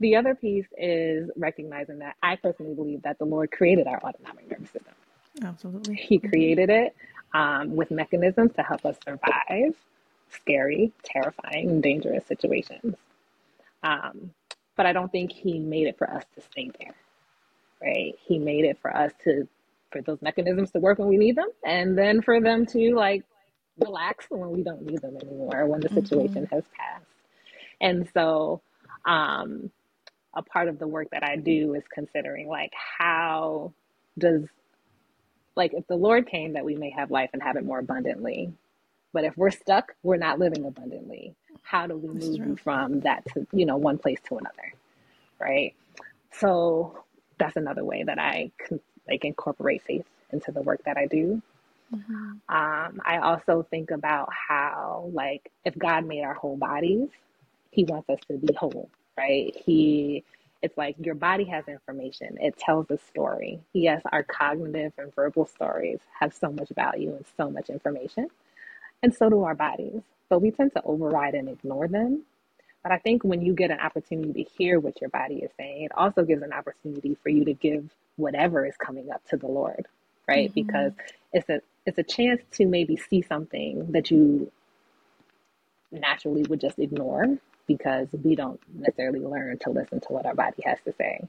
the 0.00 0.16
other 0.16 0.34
piece 0.34 0.66
is 0.76 1.30
recognizing 1.36 2.00
that 2.00 2.16
I 2.22 2.36
personally 2.36 2.74
believe 2.74 3.02
that 3.02 3.18
the 3.18 3.24
Lord 3.24 3.52
created 3.52 3.86
our 3.86 4.02
autonomic 4.02 4.50
nervous 4.50 4.70
system. 4.70 4.94
Absolutely. 5.42 5.94
He 5.94 6.18
created 6.18 6.70
it 6.70 6.96
um, 7.34 7.74
with 7.76 7.90
mechanisms 7.90 8.52
to 8.56 8.62
help 8.62 8.84
us 8.84 8.96
survive 9.04 9.74
scary, 10.32 10.92
terrifying, 11.04 11.80
dangerous 11.80 12.26
situations. 12.26 12.96
Um, 13.82 14.32
but 14.76 14.86
I 14.86 14.92
don't 14.92 15.10
think 15.10 15.32
He 15.32 15.58
made 15.58 15.86
it 15.86 15.98
for 15.98 16.10
us 16.10 16.24
to 16.34 16.40
stay 16.40 16.70
there, 16.78 16.94
right? 17.80 18.14
He 18.24 18.38
made 18.38 18.64
it 18.64 18.78
for 18.80 18.94
us 18.94 19.12
to, 19.24 19.46
for 19.90 20.00
those 20.02 20.20
mechanisms 20.22 20.70
to 20.72 20.80
work 20.80 20.98
when 20.98 21.08
we 21.08 21.16
need 21.16 21.36
them, 21.36 21.48
and 21.64 21.96
then 21.96 22.22
for 22.22 22.40
them 22.40 22.66
to 22.66 22.94
like 22.94 23.24
relax 23.78 24.26
when 24.28 24.50
we 24.50 24.62
don't 24.62 24.82
need 24.82 25.00
them 25.00 25.16
anymore, 25.16 25.66
when 25.66 25.80
the 25.80 25.88
situation 25.88 26.44
mm-hmm. 26.44 26.54
has 26.54 26.64
passed. 26.76 27.06
And 27.80 28.08
so, 28.14 28.62
um, 29.04 29.70
a 30.34 30.42
part 30.42 30.68
of 30.68 30.78
the 30.78 30.86
work 30.86 31.08
that 31.10 31.22
I 31.22 31.36
do 31.36 31.74
is 31.74 31.82
considering 31.92 32.48
like 32.48 32.72
how 32.98 33.72
does 34.18 34.44
like 35.56 35.74
if 35.74 35.86
the 35.86 35.96
Lord 35.96 36.26
came 36.26 36.54
that 36.54 36.64
we 36.64 36.74
may 36.74 36.90
have 36.90 37.10
life 37.10 37.30
and 37.32 37.42
have 37.42 37.56
it 37.56 37.64
more 37.64 37.78
abundantly. 37.78 38.52
But 39.12 39.24
if 39.24 39.36
we're 39.36 39.50
stuck, 39.50 39.94
we're 40.02 40.16
not 40.16 40.38
living 40.38 40.64
abundantly. 40.64 41.34
How 41.62 41.86
do 41.86 41.96
we 41.96 42.08
move 42.08 42.60
from 42.60 43.00
that 43.00 43.24
to, 43.34 43.46
you 43.52 43.66
know, 43.66 43.76
one 43.76 43.98
place 43.98 44.18
to 44.28 44.38
another? 44.38 44.72
Right. 45.38 45.74
So 46.30 47.04
that's 47.38 47.56
another 47.56 47.84
way 47.84 48.04
that 48.04 48.18
I 48.18 48.50
can 48.58 48.80
like 49.06 49.24
incorporate 49.24 49.82
faith 49.82 50.06
into 50.32 50.50
the 50.50 50.62
work 50.62 50.82
that 50.86 50.96
I 50.96 51.06
do. 51.06 51.42
Mm-hmm. 51.94 52.32
Um, 52.48 53.00
I 53.04 53.18
also 53.22 53.66
think 53.70 53.90
about 53.90 54.28
how, 54.32 55.10
like, 55.12 55.50
if 55.64 55.76
God 55.78 56.06
made 56.06 56.22
our 56.22 56.34
whole 56.34 56.56
bodies, 56.56 57.08
He 57.70 57.84
wants 57.84 58.08
us 58.10 58.18
to 58.28 58.38
be 58.38 58.54
whole, 58.54 58.88
right? 59.16 59.54
He 59.64 60.24
it's 60.62 60.78
like 60.78 60.94
your 61.04 61.16
body 61.16 61.44
has 61.44 61.66
information. 61.66 62.38
It 62.40 62.56
tells 62.56 62.88
a 62.90 62.98
story. 63.10 63.60
Yes, 63.72 64.00
our 64.12 64.22
cognitive 64.22 64.92
and 64.96 65.12
verbal 65.14 65.44
stories 65.44 65.98
have 66.18 66.32
so 66.32 66.52
much 66.52 66.68
value 66.70 67.10
and 67.16 67.24
so 67.36 67.50
much 67.50 67.68
information. 67.68 68.28
And 69.02 69.12
so 69.12 69.28
do 69.28 69.42
our 69.42 69.56
bodies. 69.56 70.02
But 70.28 70.40
we 70.40 70.52
tend 70.52 70.72
to 70.74 70.82
override 70.84 71.34
and 71.34 71.48
ignore 71.48 71.88
them. 71.88 72.22
But 72.84 72.92
I 72.92 72.98
think 72.98 73.24
when 73.24 73.42
you 73.42 73.54
get 73.54 73.70
an 73.70 73.80
opportunity 73.80 74.44
to 74.44 74.50
hear 74.50 74.78
what 74.78 75.00
your 75.00 75.10
body 75.10 75.36
is 75.36 75.50
saying, 75.58 75.82
it 75.82 75.92
also 75.96 76.24
gives 76.24 76.42
an 76.42 76.52
opportunity 76.52 77.16
for 77.22 77.28
you 77.28 77.44
to 77.44 77.54
give 77.54 77.90
whatever 78.16 78.64
is 78.64 78.76
coming 78.76 79.10
up 79.10 79.22
to 79.30 79.36
the 79.36 79.46
Lord, 79.48 79.86
right? 80.28 80.48
Mm-hmm. 80.50 80.66
Because 80.66 80.92
it's 81.32 81.48
a 81.50 81.60
it's 81.86 81.98
a 81.98 82.02
chance 82.04 82.42
to 82.52 82.66
maybe 82.66 82.96
see 82.96 83.22
something 83.22 83.92
that 83.92 84.10
you 84.10 84.50
naturally 85.92 86.42
would 86.44 86.60
just 86.60 86.78
ignore 86.78 87.38
because 87.66 88.08
we 88.24 88.36
don't 88.36 88.60
necessarily 88.74 89.20
learn 89.20 89.58
to 89.60 89.70
listen 89.70 90.00
to 90.00 90.08
what 90.10 90.26
our 90.26 90.34
body 90.34 90.62
has 90.64 90.78
to 90.84 90.94
say. 90.98 91.20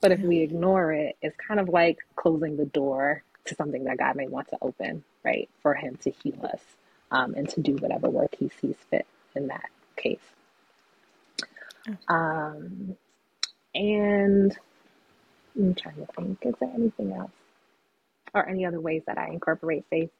But 0.00 0.12
if 0.12 0.20
we 0.20 0.40
ignore 0.40 0.92
it, 0.92 1.16
it's 1.22 1.36
kind 1.36 1.60
of 1.60 1.68
like 1.70 1.98
closing 2.16 2.56
the 2.56 2.66
door 2.66 3.24
to 3.46 3.54
something 3.54 3.84
that 3.84 3.98
God 3.98 4.16
may 4.16 4.28
want 4.28 4.48
to 4.50 4.58
open, 4.62 5.04
right? 5.24 5.48
For 5.62 5.74
Him 5.74 5.98
to 6.02 6.10
heal 6.10 6.44
us 6.52 6.60
um, 7.10 7.34
and 7.34 7.48
to 7.50 7.60
do 7.60 7.76
whatever 7.76 8.10
work 8.10 8.36
He 8.38 8.50
sees 8.60 8.76
fit 8.90 9.06
in 9.36 9.48
that 9.48 9.70
case. 9.96 10.20
Um, 12.08 12.96
and 13.74 14.56
I'm 15.56 15.74
trying 15.74 15.96
to 15.96 16.06
think, 16.16 16.38
is 16.42 16.54
there 16.60 16.72
anything 16.74 17.12
else? 17.12 17.32
Or 18.34 18.48
any 18.48 18.66
other 18.66 18.80
ways 18.80 19.02
that 19.06 19.18
I 19.18 19.28
incorporate 19.28 19.84
faith 19.90 20.10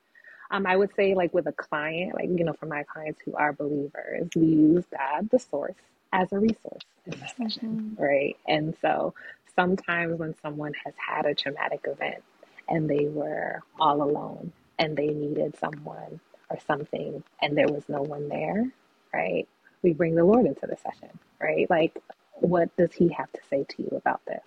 um, 0.50 0.66
I 0.66 0.76
would 0.76 0.94
say, 0.96 1.14
like 1.14 1.34
with 1.34 1.46
a 1.48 1.52
client, 1.52 2.14
like, 2.14 2.30
you 2.30 2.44
know, 2.44 2.54
for 2.54 2.66
my 2.66 2.84
clients 2.84 3.20
who 3.24 3.34
are 3.36 3.52
believers, 3.54 4.28
we 4.36 4.46
use 4.46 4.84
God, 4.92 5.30
the 5.30 5.40
source, 5.40 5.76
as 6.12 6.32
a 6.32 6.40
resource 6.40 6.82
in 7.06 7.20
the 7.20 7.28
session, 7.28 7.94
mm-hmm. 7.96 8.02
right? 8.02 8.36
And 8.48 8.74
so 8.82 9.14
sometimes 9.56 10.18
when 10.18 10.34
someone 10.42 10.74
has 10.84 10.94
had 10.96 11.26
a 11.26 11.34
traumatic 11.34 11.82
event 11.86 12.22
and 12.70 12.90
they 12.90 13.08
were 13.08 13.62
all 13.80 14.02
alone 14.02 14.52
and 14.78 14.96
they 14.96 15.08
needed 15.08 15.56
someone 15.58 16.20
or 16.50 16.58
something 16.66 17.24
and 17.42 17.58
there 17.58 17.68
was 17.68 17.84
no 17.88 18.02
one 18.02 18.28
there, 18.30 18.70
right? 19.14 19.48
We 19.82 19.94
bring 19.94 20.16
the 20.16 20.24
Lord 20.24 20.46
into 20.46 20.66
the 20.66 20.76
session, 20.76 21.18
right? 21.40 21.68
Like, 21.70 21.98
what 22.36 22.74
does 22.76 22.94
He 22.94 23.08
have 23.10 23.32
to 23.32 23.40
say 23.50 23.64
to 23.70 23.82
you 23.82 23.90
about 23.96 24.22
this? 24.26 24.44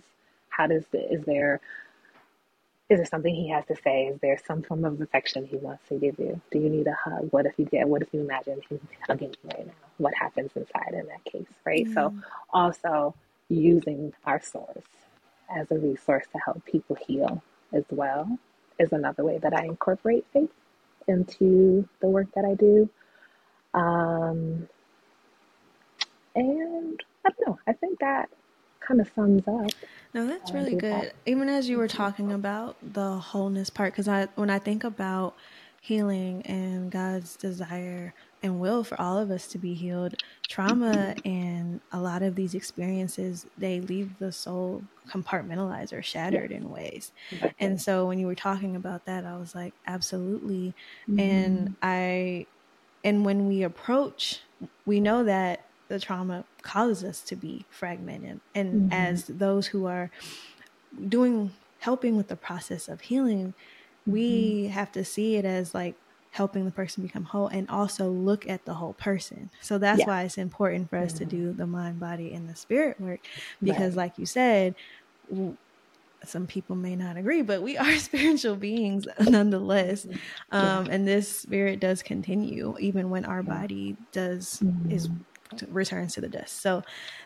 How 0.49 0.67
does 0.67 0.85
the, 0.91 1.13
is 1.13 1.25
there 1.25 1.61
is 2.89 2.99
there 2.99 3.05
something 3.05 3.33
he 3.33 3.49
has 3.49 3.65
to 3.65 3.75
say? 3.83 4.05
Is 4.05 4.19
there 4.21 4.39
some 4.45 4.61
form 4.61 4.85
of 4.85 5.01
affection 5.01 5.45
he 5.45 5.57
wants 5.57 5.87
to 5.89 5.95
give 5.95 6.19
you? 6.19 6.39
Do 6.51 6.59
you 6.59 6.69
need 6.69 6.85
a 6.85 6.93
hug? 6.93 7.29
What 7.31 7.47
if 7.47 7.53
you 7.57 7.65
get? 7.65 7.87
What 7.87 8.03
if 8.03 8.09
you 8.13 8.21
imagine 8.21 8.61
him 8.69 8.79
hugging 9.07 9.29
you 9.43 9.49
right 9.49 9.65
now? 9.65 9.73
What 9.97 10.13
happens 10.13 10.51
inside 10.55 10.93
in 10.93 11.07
that 11.07 11.23
case, 11.25 11.47
right? 11.65 11.85
Mm. 11.85 11.93
So, 11.93 12.13
also 12.51 13.15
using 13.49 14.13
our 14.25 14.41
source 14.41 14.83
as 15.49 15.71
a 15.71 15.75
resource 15.75 16.25
to 16.31 16.39
help 16.39 16.63
people 16.65 16.95
heal 17.07 17.41
as 17.73 17.85
well 17.89 18.37
is 18.77 18.91
another 18.91 19.23
way 19.23 19.39
that 19.39 19.53
I 19.53 19.65
incorporate 19.65 20.25
faith 20.31 20.49
into 21.07 21.87
the 22.01 22.07
work 22.07 22.27
that 22.35 22.45
I 22.45 22.53
do. 22.53 22.89
Um, 23.73 24.67
and 26.35 27.03
I 27.25 27.29
don't 27.29 27.47
know. 27.47 27.59
I 27.65 27.73
think 27.73 27.99
that 27.99 28.29
kind 28.79 29.01
of 29.01 29.09
sums 29.15 29.47
up. 29.47 29.71
No, 30.15 30.25
that's 30.25 30.53
really 30.53 30.75
good. 30.75 31.11
Even 31.25 31.49
as 31.49 31.67
you 31.67 31.77
were 31.77 31.89
talking 31.89 32.31
about 32.31 32.77
the 32.81 33.17
wholeness 33.17 33.69
part, 33.69 33.91
because 33.91 34.07
I 34.07 34.29
when 34.35 34.49
I 34.49 34.59
think 34.59 34.85
about 34.85 35.35
healing 35.81 36.41
and 36.45 36.89
God's 36.89 37.35
desire 37.35 38.13
and 38.41 38.61
will 38.61 38.85
for 38.85 38.99
all 38.99 39.17
of 39.17 39.29
us 39.29 39.45
to 39.47 39.57
be 39.57 39.73
healed, 39.73 40.15
trauma 40.47 41.15
and 41.25 41.81
a 41.91 41.99
lot 41.99 42.21
of 42.21 42.35
these 42.35 42.55
experiences 42.55 43.45
they 43.57 43.81
leave 43.81 44.17
the 44.17 44.31
soul 44.31 44.83
compartmentalized 45.09 45.91
or 45.91 46.01
shattered 46.01 46.53
in 46.53 46.69
ways. 46.69 47.11
And 47.59 47.81
so 47.81 48.07
when 48.07 48.17
you 48.17 48.25
were 48.25 48.35
talking 48.35 48.77
about 48.77 49.05
that, 49.07 49.25
I 49.25 49.35
was 49.35 49.53
like, 49.53 49.73
absolutely. 49.85 50.73
Mm-hmm. 51.09 51.19
And 51.19 51.75
I 51.83 52.45
and 53.03 53.25
when 53.25 53.49
we 53.49 53.63
approach, 53.63 54.39
we 54.85 55.01
know 55.01 55.25
that 55.25 55.65
the 55.87 55.99
trauma 55.99 56.43
causes 56.61 57.03
us 57.03 57.21
to 57.21 57.35
be 57.35 57.65
fragmented. 57.69 58.39
And 58.53 58.73
mm-hmm. 58.83 58.93
as 58.93 59.25
those 59.25 59.67
who 59.67 59.85
are 59.85 60.09
doing, 61.07 61.51
helping 61.79 62.17
with 62.17 62.27
the 62.27 62.35
process 62.35 62.87
of 62.87 63.01
healing, 63.01 63.53
mm-hmm. 63.53 64.11
we 64.11 64.67
have 64.67 64.91
to 64.93 65.05
see 65.05 65.35
it 65.35 65.45
as 65.45 65.73
like 65.73 65.95
helping 66.31 66.65
the 66.65 66.71
person 66.71 67.01
become 67.01 67.23
whole 67.23 67.47
and 67.47 67.69
also 67.69 68.09
look 68.09 68.47
at 68.47 68.65
the 68.65 68.73
whole 68.73 68.93
person. 68.93 69.49
So 69.61 69.77
that's 69.77 69.99
yeah. 69.99 70.07
why 70.07 70.23
it's 70.23 70.37
important 70.37 70.89
for 70.89 70.97
us 70.97 71.13
mm-hmm. 71.13 71.17
to 71.19 71.25
do 71.25 71.53
the 71.53 71.67
mind, 71.67 71.99
body, 71.99 72.33
and 72.33 72.49
the 72.49 72.55
spirit 72.55 72.99
work 72.99 73.21
because, 73.61 73.95
right. 73.95 74.05
like 74.05 74.17
you 74.17 74.25
said, 74.25 74.75
some 76.25 76.47
people 76.47 76.75
may 76.75 76.95
not 76.95 77.15
agree, 77.15 77.41
but 77.41 77.61
we 77.61 77.77
are 77.77 77.97
spiritual 77.97 78.55
beings 78.55 79.07
nonetheless. 79.19 80.05
Mm-hmm. 80.05 80.55
Um, 80.55 80.87
and 80.87 81.07
this 81.07 81.29
spirit 81.29 81.79
does 81.79 82.01
continue 82.01 82.75
even 82.79 83.09
when 83.09 83.23
our 83.25 83.43
body 83.43 83.95
does 84.11 84.61
is 84.89 85.07
mm-hmm 85.07 85.21
returns 85.69 86.13
to 86.15 86.21
the 86.21 86.29
dust. 86.29 86.61
So 86.61 86.83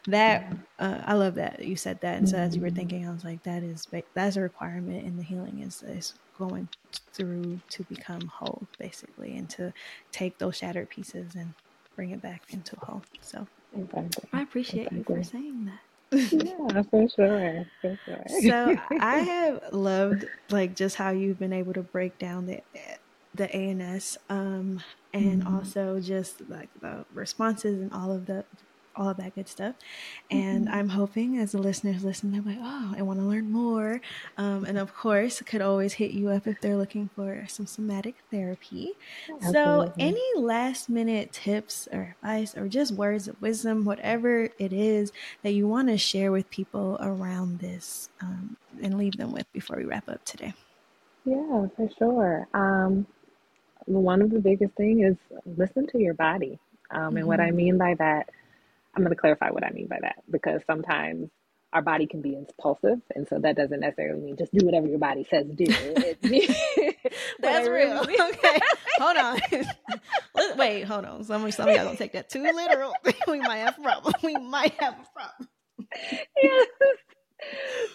that 0.07 0.53
uh, 0.77 1.01
I 1.05 1.13
love 1.13 1.35
that 1.35 1.63
you 1.63 1.75
said 1.75 2.01
that. 2.01 2.17
And 2.17 2.29
so 2.29 2.37
as 2.37 2.55
you 2.55 2.61
were 2.61 2.69
thinking, 2.69 3.07
I 3.07 3.11
was 3.11 3.23
like, 3.23 3.43
that 3.43 3.63
is 3.63 3.87
that's 4.13 4.35
a 4.35 4.41
requirement 4.41 5.05
in 5.05 5.17
the 5.17 5.23
healing 5.23 5.59
is 5.59 5.83
is 5.83 6.13
going 6.37 6.69
through 7.13 7.59
to 7.69 7.83
become 7.83 8.21
whole, 8.21 8.63
basically, 8.77 9.37
and 9.37 9.49
to 9.51 9.73
take 10.11 10.37
those 10.37 10.57
shattered 10.57 10.89
pieces 10.89 11.35
and 11.35 11.53
bring 11.95 12.11
it 12.11 12.21
back 12.21 12.43
into 12.51 12.75
whole. 12.77 13.01
So 13.21 13.45
exactly. 13.77 14.29
I 14.33 14.41
appreciate 14.41 14.87
exactly. 14.87 15.15
you 15.15 15.21
for 15.21 15.23
saying 15.23 15.65
that. 15.65 15.79
yeah, 16.11 16.81
for 16.89 17.07
sure. 17.09 17.65
For 17.81 17.99
sure. 18.05 18.41
so 18.41 18.75
I 18.99 19.17
have 19.19 19.73
loved 19.73 20.25
like 20.49 20.75
just 20.75 20.95
how 20.95 21.11
you've 21.11 21.39
been 21.39 21.53
able 21.53 21.73
to 21.73 21.83
break 21.83 22.17
down 22.17 22.45
the 22.45 22.61
the 23.39 23.51
ANS 23.55 24.17
um, 24.29 24.81
and 25.13 25.43
mm-hmm. 25.43 25.55
also 25.55 25.99
just 25.99 26.47
like 26.49 26.69
the 26.81 27.05
responses 27.13 27.81
and 27.81 27.91
all 27.91 28.11
of 28.11 28.27
the 28.27 28.45
all 28.95 29.07
of 29.07 29.17
that 29.17 29.33
good 29.33 29.47
stuff. 29.47 29.75
And 30.29 30.65
mm-hmm. 30.65 30.75
I'm 30.75 30.89
hoping 30.89 31.37
as 31.37 31.53
the 31.53 31.57
listeners 31.57 32.03
listen, 32.03 32.31
they're 32.31 32.41
like, 32.41 32.57
oh, 32.59 32.93
I 32.97 33.01
want 33.01 33.19
to 33.19 33.25
learn 33.25 33.49
more. 33.49 34.01
Um, 34.37 34.65
and 34.65 34.77
of 34.77 34.93
course, 34.93 35.41
could 35.41 35.61
always 35.61 35.93
hit 35.93 36.11
you 36.11 36.29
up 36.29 36.47
if 36.47 36.59
they're 36.59 36.75
looking 36.75 37.09
for 37.15 37.45
some 37.47 37.65
somatic 37.65 38.15
therapy. 38.29 38.91
Absolutely. 39.29 39.53
So, 39.53 39.93
any 39.97 40.25
last 40.35 40.89
minute 40.89 41.31
tips 41.31 41.87
or 41.93 42.15
advice 42.21 42.57
or 42.57 42.67
just 42.67 42.91
words 42.91 43.29
of 43.29 43.41
wisdom, 43.41 43.85
whatever 43.85 44.49
it 44.59 44.73
is 44.73 45.13
that 45.43 45.51
you 45.51 45.65
want 45.65 45.87
to 45.87 45.97
share 45.97 46.33
with 46.33 46.49
people 46.49 46.97
around 46.99 47.59
this 47.59 48.09
um, 48.21 48.57
and 48.81 48.97
leave 48.97 49.15
them 49.15 49.31
with 49.31 49.51
before 49.53 49.77
we 49.77 49.85
wrap 49.85 50.09
up 50.09 50.25
today? 50.25 50.53
Yeah, 51.23 51.67
for 51.75 51.89
sure. 51.97 52.47
Um, 52.53 53.05
one 53.85 54.21
of 54.21 54.29
the 54.29 54.39
biggest 54.39 54.73
thing 54.75 55.03
is 55.03 55.17
listen 55.45 55.87
to 55.87 55.99
your 55.99 56.13
body. 56.13 56.59
Um, 56.91 57.01
mm-hmm. 57.01 57.17
And 57.17 57.27
what 57.27 57.39
I 57.39 57.47
mm-hmm. 57.47 57.55
mean 57.55 57.77
by 57.77 57.95
that, 57.95 58.29
I'm 58.95 59.03
going 59.03 59.15
to 59.15 59.19
clarify 59.19 59.49
what 59.49 59.63
I 59.63 59.71
mean 59.71 59.87
by 59.87 59.99
that 60.01 60.23
because 60.29 60.61
sometimes 60.65 61.29
our 61.71 61.81
body 61.81 62.07
can 62.07 62.21
be 62.21 62.35
impulsive, 62.35 62.99
and 63.13 63.27
so 63.27 63.37
that 63.39 63.55
doesn't 63.55 63.79
necessarily 63.79 64.19
mean 64.19 64.37
just 64.37 64.51
do 64.51 64.65
whatever 64.65 64.87
your 64.87 64.97
body 64.97 65.25
says 65.29 65.45
do. 65.55 65.65
That's 67.39 67.67
real. 67.67 67.99
okay, 68.09 68.59
hold 68.97 69.17
on. 69.17 69.39
Wait, 70.57 70.83
hold 70.83 71.05
on. 71.05 71.23
Some 71.23 71.51
some 71.51 71.69
of 71.69 71.75
y'all 71.75 71.85
don't 71.85 71.97
take 71.97 72.13
that 72.13 72.29
too 72.29 72.41
literal. 72.41 72.93
we 73.27 73.39
might 73.39 73.57
have 73.57 73.77
a 73.77 73.81
problem. 73.81 74.13
We 74.23 74.35
might 74.35 74.73
have 74.79 74.95
a 74.95 75.07
problem. 75.13 75.49
yes. 76.41 76.67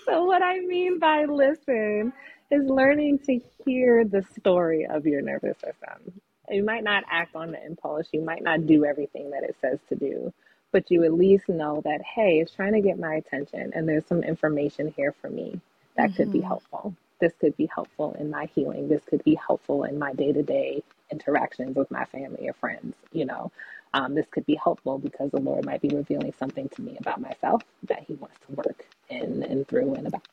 So, 0.06 0.24
what 0.24 0.42
I 0.42 0.60
mean 0.60 1.00
by 1.00 1.24
listen 1.24 2.12
is 2.50 2.64
learning 2.64 3.18
to 3.20 3.40
hear 3.64 4.04
the 4.04 4.22
story 4.38 4.86
of 4.86 5.06
your 5.06 5.22
nervous 5.22 5.58
system. 5.58 6.20
You 6.50 6.64
might 6.64 6.84
not 6.84 7.04
act 7.10 7.34
on 7.34 7.52
the 7.52 7.64
impulse, 7.64 8.08
you 8.12 8.20
might 8.20 8.42
not 8.42 8.66
do 8.66 8.84
everything 8.84 9.30
that 9.30 9.44
it 9.44 9.56
says 9.60 9.78
to 9.88 9.96
do, 9.96 10.32
but 10.72 10.90
you 10.90 11.04
at 11.04 11.14
least 11.14 11.48
know 11.48 11.80
that, 11.84 12.02
hey, 12.02 12.40
it's 12.40 12.52
trying 12.52 12.74
to 12.74 12.80
get 12.80 12.98
my 12.98 13.14
attention 13.14 13.72
and 13.74 13.88
there's 13.88 14.06
some 14.06 14.22
information 14.22 14.92
here 14.96 15.14
for 15.20 15.30
me 15.30 15.60
that 15.96 16.10
mm-hmm. 16.10 16.16
could 16.16 16.32
be 16.32 16.38
mm-hmm. 16.38 16.48
helpful. 16.48 16.94
This 17.20 17.32
could 17.40 17.56
be 17.56 17.68
helpful 17.72 18.14
in 18.18 18.30
my 18.30 18.46
healing. 18.54 18.88
This 18.88 19.02
could 19.04 19.24
be 19.24 19.34
helpful 19.34 19.84
in 19.84 19.98
my 19.98 20.12
day 20.12 20.32
to 20.32 20.42
day 20.42 20.82
interactions 21.10 21.76
with 21.76 21.90
my 21.90 22.04
family 22.06 22.48
or 22.48 22.52
friends. 22.54 22.96
You 23.12 23.24
know, 23.24 23.52
um, 23.94 24.14
this 24.14 24.26
could 24.30 24.44
be 24.44 24.56
helpful 24.62 24.98
because 24.98 25.30
the 25.30 25.40
Lord 25.40 25.64
might 25.64 25.80
be 25.80 25.88
revealing 25.88 26.34
something 26.38 26.68
to 26.70 26.82
me 26.82 26.96
about 27.00 27.20
myself 27.20 27.62
that 27.84 28.04
He 28.06 28.14
wants 28.14 28.36
to 28.46 28.54
work 28.54 28.84
in 29.08 29.42
and 29.44 29.66
through 29.66 29.94
and 29.94 30.08
about. 30.08 30.26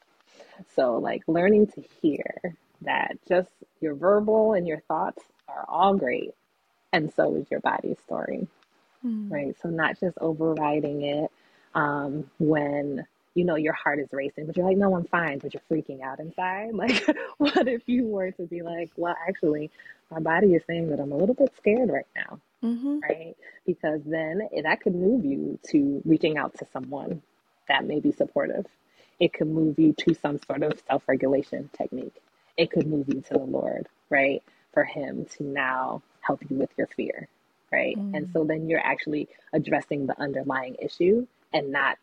So, 0.75 0.97
like, 0.97 1.23
learning 1.27 1.67
to 1.67 1.83
hear 2.01 2.55
that 2.81 3.17
just 3.27 3.51
your 3.79 3.95
verbal 3.95 4.53
and 4.53 4.67
your 4.67 4.81
thoughts 4.87 5.23
are 5.47 5.65
all 5.67 5.95
great, 5.95 6.33
and 6.91 7.11
so 7.13 7.35
is 7.35 7.49
your 7.49 7.59
body's 7.59 7.99
story, 8.05 8.47
mm. 9.05 9.31
right? 9.31 9.55
So, 9.61 9.69
not 9.69 9.99
just 9.99 10.17
overriding 10.19 11.03
it 11.03 11.31
um, 11.75 12.29
when 12.39 13.05
you 13.33 13.45
know 13.45 13.55
your 13.55 13.73
heart 13.73 13.99
is 13.99 14.09
racing, 14.11 14.45
but 14.45 14.57
you're 14.57 14.65
like, 14.65 14.77
no, 14.77 14.95
I'm 14.95 15.05
fine, 15.05 15.39
but 15.39 15.53
you're 15.53 15.63
freaking 15.69 16.01
out 16.01 16.19
inside. 16.19 16.71
Like, 16.73 17.05
what 17.37 17.67
if 17.67 17.83
you 17.87 18.05
were 18.05 18.31
to 18.31 18.43
be 18.43 18.61
like, 18.61 18.91
well, 18.97 19.15
actually, 19.27 19.71
my 20.09 20.19
body 20.19 20.53
is 20.53 20.63
saying 20.67 20.89
that 20.89 20.99
I'm 20.99 21.11
a 21.11 21.17
little 21.17 21.35
bit 21.35 21.53
scared 21.57 21.89
right 21.89 22.07
now, 22.15 22.39
mm-hmm. 22.63 22.99
right? 22.99 23.35
Because 23.65 24.01
then 24.05 24.49
that 24.63 24.81
could 24.81 24.95
move 24.95 25.23
you 25.23 25.57
to 25.71 26.01
reaching 26.05 26.37
out 26.37 26.57
to 26.59 26.65
someone 26.73 27.21
that 27.67 27.85
may 27.85 27.99
be 27.99 28.11
supportive. 28.11 28.65
It 29.21 29.33
could 29.33 29.47
move 29.47 29.79
you 29.79 29.93
to 29.99 30.15
some 30.15 30.39
sort 30.47 30.63
of 30.63 30.81
self 30.87 31.03
regulation 31.07 31.69
technique. 31.77 32.21
It 32.57 32.71
could 32.71 32.87
move 32.87 33.07
you 33.07 33.21
to 33.21 33.33
the 33.35 33.39
Lord, 33.39 33.87
right? 34.09 34.41
For 34.73 34.83
Him 34.83 35.27
to 35.37 35.43
now 35.43 36.01
help 36.21 36.41
you 36.49 36.57
with 36.57 36.71
your 36.75 36.87
fear, 36.87 37.27
right? 37.71 37.95
Mm-hmm. 37.95 38.15
And 38.15 38.29
so 38.33 38.43
then 38.43 38.67
you're 38.67 38.85
actually 38.85 39.29
addressing 39.53 40.07
the 40.07 40.19
underlying 40.19 40.75
issue 40.81 41.27
and 41.53 41.71
not 41.71 41.99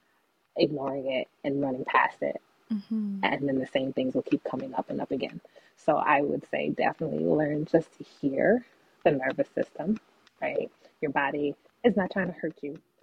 ignoring 0.56 1.10
it 1.10 1.28
and 1.42 1.60
running 1.60 1.84
past 1.84 2.22
it. 2.22 2.40
Mm-hmm. 2.72 3.20
And 3.24 3.48
then 3.48 3.58
the 3.58 3.66
same 3.66 3.92
things 3.92 4.14
will 4.14 4.22
keep 4.22 4.44
coming 4.44 4.72
up 4.74 4.88
and 4.88 5.00
up 5.00 5.10
again. 5.10 5.40
So 5.76 5.96
I 5.96 6.20
would 6.20 6.48
say 6.50 6.70
definitely 6.70 7.24
learn 7.24 7.64
just 7.64 7.88
to 7.98 8.04
hear 8.04 8.64
the 9.04 9.10
nervous 9.12 9.48
system, 9.56 9.98
right? 10.40 10.70
Your 11.00 11.10
body 11.10 11.56
is 11.82 11.96
not 11.96 12.12
trying 12.12 12.28
to 12.28 12.38
hurt 12.38 12.54
you. 12.62 12.78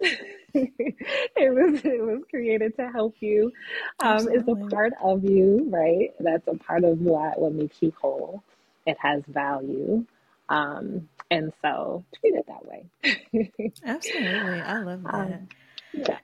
it 0.54 1.54
was 1.54 1.80
it 1.84 2.02
was 2.02 2.22
created 2.30 2.76
to 2.76 2.90
help 2.90 3.14
you. 3.20 3.52
Um, 4.00 4.28
it's 4.30 4.48
a 4.48 4.70
part 4.70 4.92
of 5.02 5.24
you, 5.24 5.66
right? 5.70 6.12
That's 6.20 6.46
a 6.48 6.56
part 6.56 6.84
of 6.84 7.00
what 7.00 7.38
what 7.38 7.52
makes 7.52 7.76
you 7.80 7.92
whole. 8.00 8.42
It 8.86 8.96
has 9.00 9.22
value. 9.28 10.04
Um, 10.48 11.08
and 11.30 11.52
so 11.62 12.04
treat 12.20 12.34
it 12.34 12.46
that 12.46 12.64
way. 12.64 13.72
Absolutely. 13.84 14.62
I 14.62 14.78
love 14.78 15.02
that. 15.02 15.14
Um, 15.14 15.48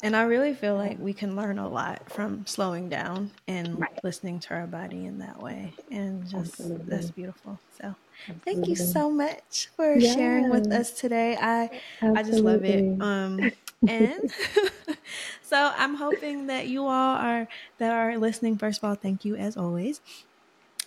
and 0.03 0.17
I 0.17 0.23
really 0.23 0.55
feel 0.55 0.75
like 0.75 0.99
we 0.99 1.13
can 1.13 1.35
learn 1.35 1.59
a 1.59 1.69
lot 1.69 2.11
from 2.11 2.47
slowing 2.47 2.89
down 2.89 3.31
and 3.49 3.79
right. 3.79 4.01
listening 4.03 4.39
to 4.41 4.55
our 4.55 4.67
body 4.67 5.07
in 5.07 5.19
that 5.19 5.41
way. 5.41 5.75
And 5.91 6.23
just 6.25 6.37
Absolutely. 6.37 6.85
that's 6.89 7.11
beautiful. 7.11 7.59
So 7.81 7.95
Absolutely. 8.29 8.43
thank 8.45 8.69
you 8.69 8.77
so 8.77 9.11
much 9.11 9.69
for 9.77 9.99
yes. 9.99 10.15
sharing 10.15 10.51
with 10.51 10.71
us 10.73 10.93
today. 10.93 11.37
I 11.41 11.81
Absolutely. 12.03 12.19
I 12.19 12.23
just 12.23 12.45
love 12.45 12.65
it. 12.65 13.01
Um 13.01 13.53
and 13.87 14.31
so 15.42 15.73
I'm 15.77 15.95
hoping 15.95 16.47
that 16.47 16.68
you 16.68 16.83
all 16.83 17.16
are 17.16 17.49
that 17.79 17.92
are 17.92 18.18
listening. 18.18 18.57
First 18.57 18.79
of 18.83 18.85
all, 18.88 18.95
thank 18.95 19.25
you 19.25 19.37
as 19.37 19.57
always. 19.57 20.01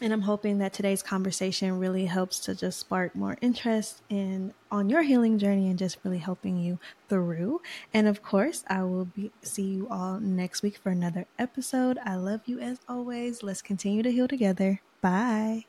And 0.02 0.12
I'm 0.12 0.24
hoping 0.24 0.58
that 0.58 0.74
today's 0.74 1.02
conversation 1.02 1.80
really 1.80 2.06
helps 2.06 2.40
to 2.42 2.54
just 2.54 2.80
spark 2.80 3.16
more 3.16 3.38
interest 3.42 4.02
in 4.10 4.54
on 4.70 4.90
your 4.90 5.04
healing 5.04 5.40
journey 5.40 5.70
and 5.70 5.80
just 5.80 5.98
really 6.04 6.18
helping 6.18 6.58
you 6.58 6.80
through. 7.08 7.62
And 7.94 8.06
of 8.06 8.22
course, 8.22 8.66
I 8.68 8.84
will 8.84 9.06
be 9.06 9.32
see 9.42 9.64
you 9.64 9.88
all 9.90 10.20
next 10.20 10.64
week 10.64 10.78
for 10.78 10.90
another 10.90 11.28
episode. 11.40 11.98
I 12.04 12.16
love 12.16 12.42
you 12.46 12.60
as 12.60 12.80
always. 12.90 13.42
Let's 13.42 13.62
continue 13.62 14.04
to 14.04 14.12
heal 14.12 14.28
together. 14.28 14.82
Bye. 15.02 15.66